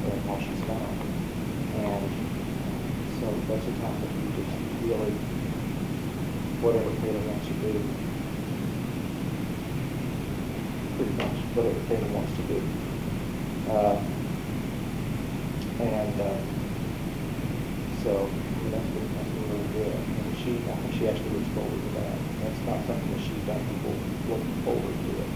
uh, 0.06 0.16
while 0.26 0.40
she's 0.40 0.62
gone. 0.64 0.98
And 1.84 2.06
so 3.20 3.26
that's 3.50 3.66
a 3.68 3.74
time 3.82 3.98
that 4.00 4.12
we 4.14 4.30
just 4.40 4.56
really, 4.86 5.12
whatever 6.62 6.90
Kayla 7.02 7.22
wants 7.28 7.48
to 7.48 7.56
do, 7.66 7.74
pretty 10.98 11.14
much 11.18 11.38
whatever 11.58 11.80
Kayla 11.90 12.10
wants 12.14 12.34
to 12.38 12.44
do. 12.48 12.60
Uh, 13.68 13.98
and 15.82 16.22
uh, 16.22 16.38
so 18.04 18.30
I 18.30 18.58
mean, 18.62 18.72
that's 18.72 18.90
been, 18.94 19.10
really 19.50 19.68
good. 19.74 19.94
And 19.94 20.38
she, 20.38 20.58
I 20.70 20.76
think 20.78 20.94
she 20.94 21.08
actually 21.08 21.32
looks 21.32 21.50
forward 21.56 21.80
to 21.82 21.93
before, 23.46 23.94
looking 24.30 24.56
forward 24.64 24.94
to 25.04 25.12
it. 25.20 25.28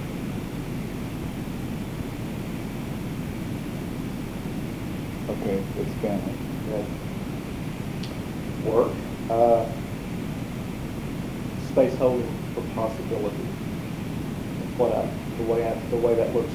Okay, 5.29 5.59
it's 5.81 5.93
family. 6.01 6.33
Work, 8.63 8.91
uh, 9.29 9.65
space 11.71 11.95
holding 11.97 12.31
for 12.53 12.61
possibility. 12.75 13.35
What 14.77 14.93
I, 14.93 15.03
the 15.37 15.43
way 15.43 15.67
I, 15.67 15.73
the 15.89 15.97
way 15.97 16.15
that 16.15 16.33
looks 16.33 16.53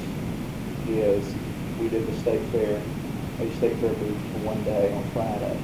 is, 0.89 1.33
we 1.79 1.89
did 1.89 2.07
the 2.07 2.17
state 2.19 2.41
fair, 2.51 2.81
a 3.39 3.55
state 3.57 3.77
fair 3.77 3.93
booth 3.93 4.17
for 4.31 4.39
one 4.39 4.63
day 4.63 4.91
on 4.91 5.03
Friday. 5.13 5.57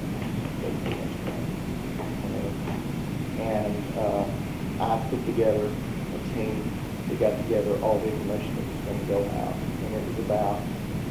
And, 3.39 3.97
uh, 3.97 4.48
I 4.79 4.97
put 5.09 5.25
together 5.25 5.65
a 5.67 6.33
team 6.33 6.71
that 7.09 7.19
got 7.19 7.37
together 7.43 7.77
all 7.83 7.99
the 7.99 8.07
information 8.07 8.55
that 8.55 8.65
was 8.65 8.79
gonna 8.87 9.05
go 9.11 9.19
out. 9.41 9.53
And 9.83 9.95
it 9.95 10.07
was 10.07 10.19
about, 10.23 10.59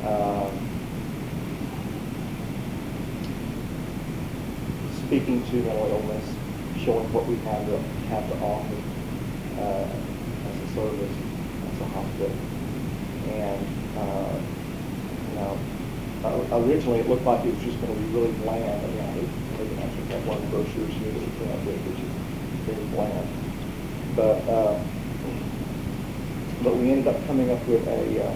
um, 0.08 0.52
speaking 5.06 5.44
to 5.50 5.56
mental 5.56 5.86
illness, 5.86 6.24
showing 6.84 7.12
what 7.12 7.26
we 7.26 7.36
have 7.44 7.66
to, 7.66 7.76
have 8.08 8.24
to 8.30 8.36
offer 8.40 8.78
uh, 9.60 9.84
as 9.84 10.56
a 10.64 10.74
service, 10.74 11.16
as 11.68 11.80
a 11.80 11.88
hospital. 11.92 12.32
And, 13.28 13.66
uh, 13.98 14.36
you 15.28 15.34
know, 15.36 16.64
originally 16.64 17.00
it 17.00 17.08
looked 17.08 17.24
like 17.24 17.44
it 17.44 17.52
was 17.54 17.64
just 17.64 17.80
going 17.82 17.92
to 17.92 18.00
be 18.00 18.08
really 18.16 18.32
bland. 18.40 18.64
I 18.64 18.88
mean, 18.88 19.00
I 19.00 19.12
hate, 19.12 19.28
got 20.08 20.24
one 20.24 20.40
brochures 20.48 20.92
here 20.94 21.12
that 21.12 21.20
we 21.20 21.28
came 21.36 21.52
up 21.52 21.64
with, 21.66 21.76
which 21.84 22.00
is 22.00 22.12
very 22.64 22.84
bland. 22.96 23.47
But, 24.18 24.42
uh, 24.50 24.74
but 26.64 26.74
we 26.74 26.90
ended 26.90 27.06
up 27.06 27.24
coming 27.28 27.54
up 27.54 27.62
with 27.70 27.86
a, 27.86 28.02
uh, 28.18 28.34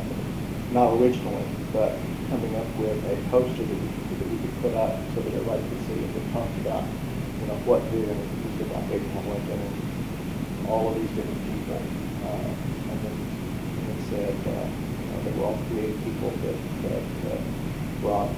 not 0.71 0.95
originally, 0.95 1.43
but 1.75 1.99
coming 2.31 2.55
up 2.55 2.71
with 2.79 2.95
a 3.11 3.19
poster 3.35 3.67
that 3.67 3.75
we, 3.83 3.91
that 4.15 4.29
we 4.31 4.39
could 4.47 4.63
put 4.63 4.75
up 4.79 4.95
so 5.11 5.27
that 5.27 5.35
everybody 5.35 5.59
could 5.59 5.83
see 5.91 5.99
and 5.99 6.07
it 6.07 6.23
talked 6.31 6.55
about, 6.63 6.87
you 6.87 7.47
know, 7.51 7.59
what 7.67 7.83
did, 7.91 8.07
and 8.07 8.15
it 8.15 8.31
was 8.47 8.63
about 8.63 8.87
Abraham 8.95 9.27
Lincoln 9.27 9.59
and 9.59 10.71
all 10.71 10.87
of 10.87 10.95
these 11.03 11.11
different 11.19 11.43
people. 11.51 11.83
Uh, 12.31 12.47
and 12.87 12.99
then 13.03 13.17
it 13.91 14.01
said, 14.07 14.39
uh, 14.55 14.63
you 14.63 15.07
know, 15.11 15.19
they 15.27 15.35
were 15.35 15.51
all 15.51 15.59
creative 15.67 15.99
people 16.07 16.31
that, 16.47 16.59
that, 16.87 17.03
uh, 17.27 17.43
brought 18.07 18.31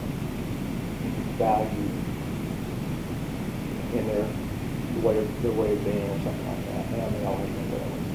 value 1.37 1.92
in 3.92 4.04
their 4.09 4.24
way 5.04 5.20
of, 5.20 5.28
their 5.44 5.52
way 5.52 5.76
of 5.76 5.85
being 5.85 6.09
or 6.09 6.16
something 6.24 6.48
like 6.48 6.57
that. 6.57 6.63
And 6.92 7.00
illness. 7.00 8.08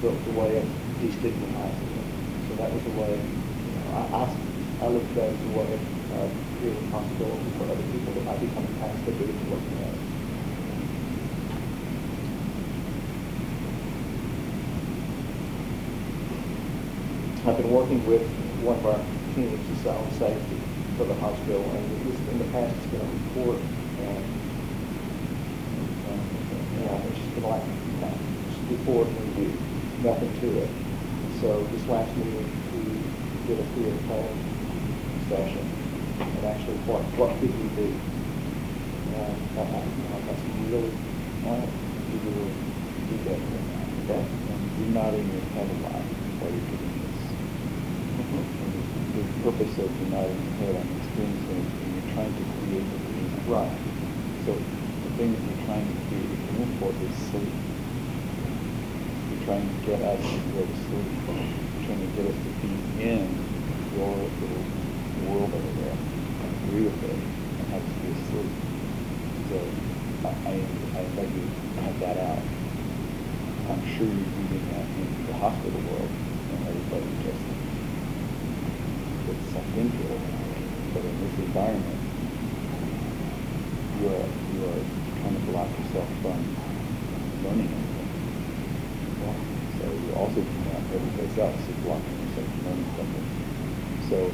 So 0.00 0.08
it 0.08 0.14
was 0.16 0.26
a 0.26 0.36
way 0.38 0.56
of 0.56 0.64
destigmatizing 1.02 1.92
it. 1.98 2.06
So 2.48 2.54
that 2.56 2.70
was 2.72 2.84
a 2.86 2.94
way, 2.96 3.12
you 3.12 3.72
know, 3.76 3.86
I, 3.92 4.24
I, 4.24 4.86
I 4.86 4.88
look 4.88 5.04
at 5.04 5.14
that 5.14 5.28
as 5.28 5.42
a 5.44 5.52
way 5.52 5.68
of 5.74 5.82
uh, 6.16 6.28
creating 6.58 6.88
possibility 6.90 7.50
for 7.58 7.64
other 7.68 7.84
people 7.92 8.12
that 8.14 8.24
might 8.24 8.40
be 8.40 8.48
coming 8.48 8.74
past 8.80 9.04
the 9.04 9.12
booth 9.12 9.28
and 9.28 9.50
looking 9.50 9.76
at 9.84 9.92
it. 9.92 10.00
I've 17.46 17.56
been 17.56 17.70
working 17.72 18.04
with 18.06 18.22
one 18.64 18.76
of 18.76 18.86
our 18.86 19.00
teams, 19.34 19.56
the 19.68 19.76
sound 19.88 20.12
safety 20.12 20.60
for 20.96 21.04
the 21.04 21.14
hospital, 21.14 21.64
and 21.72 21.84
it 21.84 22.28
in 22.28 22.38
the 22.38 22.44
past, 22.52 22.76
it's 22.76 22.86
been 22.86 23.00
a 23.00 23.04
report, 23.04 23.56
and, 24.00 24.24
um, 26.08 26.20
yeah, 26.84 26.96
it's 27.08 27.18
just 27.18 27.34
been 27.34 27.44
like, 27.44 27.79
know, 28.76 28.78
just 28.78 28.86
report 28.86 29.08
and 29.08 30.04
nothing 30.04 30.40
to 30.40 30.58
it. 30.60 30.70
So 31.40 31.64
this 31.72 31.86
last 31.86 32.16
meeting, 32.16 32.62
we 32.72 33.10
did 33.46 33.60
a 33.60 33.64
career 33.74 33.96
plan 34.06 34.44
session, 35.28 35.66
and 36.20 36.46
actually, 36.46 36.76
what, 36.86 37.02
what 37.16 37.38
could 37.40 37.54
we 37.58 37.68
do? 37.76 38.00
And 38.92 39.16
I, 39.16 39.60
I, 39.60 40.18
I 40.18 40.20
got 40.26 40.38
some 40.38 40.70
really, 40.70 40.90
don't 41.42 41.72
you 42.12 42.18
do, 42.20 42.54
do 43.08 43.16
that. 43.30 43.40
And 44.10 44.78
you're 44.78 44.88
nodding 44.88 45.32
your 45.32 45.40
head 45.54 45.70
a 45.70 45.74
lot 45.82 46.02
while 46.40 46.50
you're 46.50 46.60
doing 46.60 47.00
this. 47.00 47.32
And 48.18 49.14
The 49.14 49.22
the 49.22 49.42
purpose 49.42 49.78
of 49.78 50.00
you 50.00 50.06
nodding 50.10 50.42
your 50.42 50.54
head, 50.54 50.76
I'm 50.76 50.96
experiencing, 50.98 51.60
is 51.60 51.92
you're 51.94 52.14
trying 52.14 52.34
to 52.34 52.44
create 52.66 52.86
a 52.86 52.98
dream. 53.08 53.30
Right. 53.46 53.78
So 54.46 54.54
the 54.54 55.10
thing 55.16 55.32
that 55.32 55.42
you're 55.46 55.66
trying 55.66 55.86
to 55.86 55.94
create 56.08 56.30
a 56.30 56.38
dream 56.52 56.68
for 56.80 56.90
is 56.90 57.16
sleep. 57.30 57.79
Trying 59.50 59.66
to 59.66 59.90
get 59.90 60.00
us 60.00 60.22
to 60.22 60.38
go 60.54 60.62
to 60.62 60.76
sleep. 60.86 61.10
Trying 61.82 61.98
to 61.98 62.06
get 62.14 62.22
us 62.30 62.38
to 62.38 62.50
be 62.62 62.70
in 63.02 63.26
your 63.98 64.14
little 64.38 64.62
world 65.26 65.50
over 65.50 65.72
there 65.82 65.90
and 65.90 66.70
agree 66.70 66.86
with 66.86 67.02
it 67.02 67.18
and 67.58 67.66
have 67.74 67.82
us 67.82 67.94
be 67.98 68.14
asleep. 68.14 68.46
So 69.50 69.58
I, 70.22 70.30
I 70.46 70.54
I 70.54 71.02
let 71.18 71.34
you 71.34 71.42
have 71.82 71.98
that 71.98 72.16
out. 72.30 72.38
I'm 73.74 73.82
sure 73.98 74.06
you're 74.06 74.30
doing 74.38 74.70
that 74.70 74.86
in 74.86 75.26
the 75.26 75.34
hospital 75.34 75.80
world 75.82 76.10
and 76.54 76.68
everybody 76.70 77.10
just 77.26 77.42
gets 79.26 79.50
sucked 79.50 79.74
into 79.74 80.14
it. 80.14 80.22
But 80.94 81.02
in 81.02 81.14
this 81.26 81.34
environment, 81.42 81.98
you 83.98 84.06
are, 84.14 84.30
you 84.54 84.62
are 84.62 84.82
trying 85.18 85.34
to 85.34 85.42
block 85.50 85.66
yourself 85.74 86.06
from 86.22 86.38
learning 87.42 87.66
anything. 87.66 87.89
So 90.20 90.26
you're 90.26 90.44
also 90.44 90.52
doing 90.52 90.74
that 90.74 90.96
every 90.96 91.10
place 91.16 91.38
else, 91.38 91.62
is 91.64 91.76
blocking 91.80 92.12
yourself 92.20 92.44
from 92.52 92.68
learning 92.68 92.92
something. 92.96 93.24
So, 94.08 94.28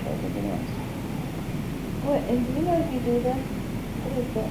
try 0.00 0.12
something 0.16 0.48
else. 0.48 0.70
What, 2.00 2.24
and 2.24 2.46
do 2.46 2.52
you 2.56 2.64
know 2.64 2.80
if 2.80 2.92
you 2.92 3.00
do 3.00 3.20
this, 3.20 3.44
what 4.08 4.16
is 4.18 4.32
it? 4.32 4.50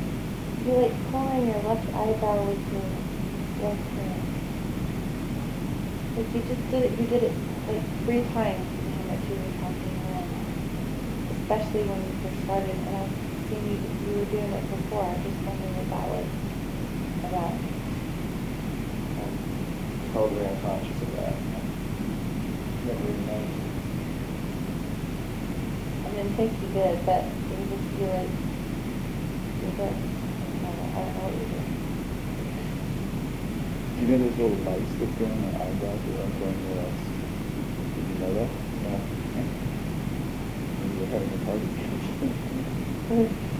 You 0.67 0.77
like 0.77 0.93
pulling 1.09 1.49
your 1.49 1.61
left 1.65 1.89
eyebrow 1.89 2.37
with 2.45 2.61
your 2.71 2.85
left 3.65 3.81
hand. 3.97 4.21
Like 6.15 6.29
you 6.35 6.41
just 6.45 6.69
did 6.69 6.83
it, 6.85 6.99
you 6.99 7.07
did 7.07 7.23
it 7.23 7.33
like 7.67 7.81
three 8.05 8.21
times 8.37 8.69
how 8.93 9.01
much 9.09 9.25
you 9.25 9.35
were 9.41 9.53
talking 9.57 9.97
then. 10.05 10.29
Especially 11.33 11.81
when 11.89 11.97
you 11.97 12.13
first 12.21 12.43
started, 12.45 12.77
and 12.85 12.93
I've 12.95 13.15
seen 13.49 13.65
you, 13.65 13.81
you 14.05 14.13
were 14.21 14.29
doing 14.29 14.53
it 14.53 14.69
before, 14.69 15.01
I'm 15.09 15.23
just 15.25 15.41
wondering 15.49 15.73
what 15.73 15.89
that 15.89 16.05
was 16.13 16.29
about. 17.25 17.80
I'm 20.21 20.29
totally 20.29 20.45
unconscious 20.45 21.01
of 21.01 21.09
that. 21.17 21.33
Never 22.85 23.09
even 23.09 23.25
noticed. 23.25 23.57
I 26.05 26.09
didn't 26.13 26.35
think 26.37 26.53
you 26.61 26.67
did, 26.77 27.05
but 27.07 27.25
you 27.49 27.65
just, 27.65 27.89
you 27.97 28.05
like, 28.05 28.29
you 29.57 29.73
did. 29.73 29.81
I 29.81 29.89
don't 29.89 30.61
know 30.61 30.77
I 30.93 31.01
don't 31.01 31.17
what 31.25 31.33
you 31.33 31.49
did. 31.49 31.65
You 33.97 34.05
know 34.13 34.21
those 34.29 34.37
little 34.37 34.61
lights 34.61 34.93
that 35.01 35.09
go 35.17 35.25
on 35.25 35.41
our 35.41 35.65
eyebrows 35.65 36.05
that 36.05 36.13
aren't 36.21 36.37
going 36.37 36.53
anywhere 36.53 36.85
else? 36.85 37.01
Did 37.97 38.05
you 38.05 38.17
know 38.21 38.29
that? 38.37 38.49
No. 38.85 38.93
You 40.85 41.01
were 41.01 41.09
having 41.17 41.33
a 41.33 41.41
party. 41.49 41.65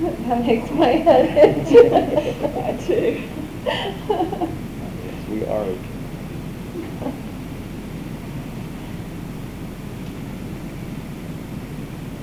That 0.00 0.40
makes 0.46 0.70
my 0.70 0.86
head 1.04 1.26
itch. 1.36 1.68
That 2.40 2.80
too. 2.86 4.56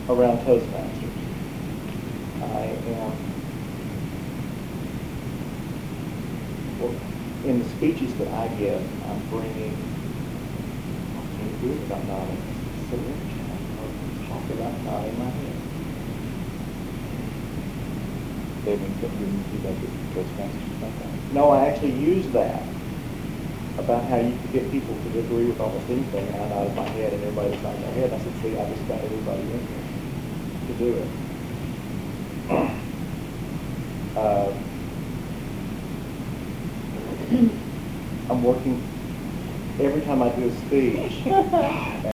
Around 0.10 0.40
Toastmasters. 0.46 1.18
I 2.42 2.66
am, 2.66 3.12
well, 6.80 6.94
in 7.46 7.60
the 7.60 7.70
speeches 7.70 8.14
that 8.16 8.28
I 8.30 8.48
give, 8.60 8.82
I'm 9.10 9.22
bringing, 9.30 9.76
I 11.16 11.22
can't 11.38 11.62
do 11.62 11.68
it 11.72 11.80
without 11.82 12.06
nodding. 12.06 12.42
So 12.90 12.96
I'm 12.98 14.28
talking 14.30 14.58
about 14.62 14.76
nodding 14.86 15.18
my 15.20 15.26
head. 15.26 15.58
Feedback 19.52 19.78
at 19.82 19.90
Toastmasters 20.14 20.72
about 20.78 20.94
that. 21.00 21.12
No, 21.34 21.50
I 21.50 21.68
actually 21.68 21.94
use 21.94 22.28
that 22.30 22.77
about 23.78 24.04
how 24.06 24.18
you 24.18 24.38
could 24.42 24.52
get 24.52 24.72
people 24.72 24.96
to 24.96 25.20
agree 25.20 25.46
with 25.46 25.60
almost 25.60 25.90
anything, 25.90 26.28
I 26.36 26.48
nodded 26.50 26.76
my 26.76 26.88
head, 26.90 27.14
and 27.14 27.24
everybody 27.24 27.50
was 27.50 27.62
nodding 27.64 27.82
their 27.82 27.92
head. 27.94 28.14
I 28.14 28.18
said, 28.20 28.34
see, 28.42 28.58
I 28.58 28.66
just 28.74 28.88
got 28.88 29.02
everybody 29.02 29.42
in 29.42 29.48
here 29.50 29.84
to 30.68 30.74
do 30.74 30.94
it. 30.96 31.08
Uh, 34.18 34.52
I'm 38.32 38.44
working, 38.44 38.82
every 39.80 40.02
time 40.02 40.24
I 40.24 40.30
do 40.30 40.48
a 40.48 40.52
speech, 40.52 41.22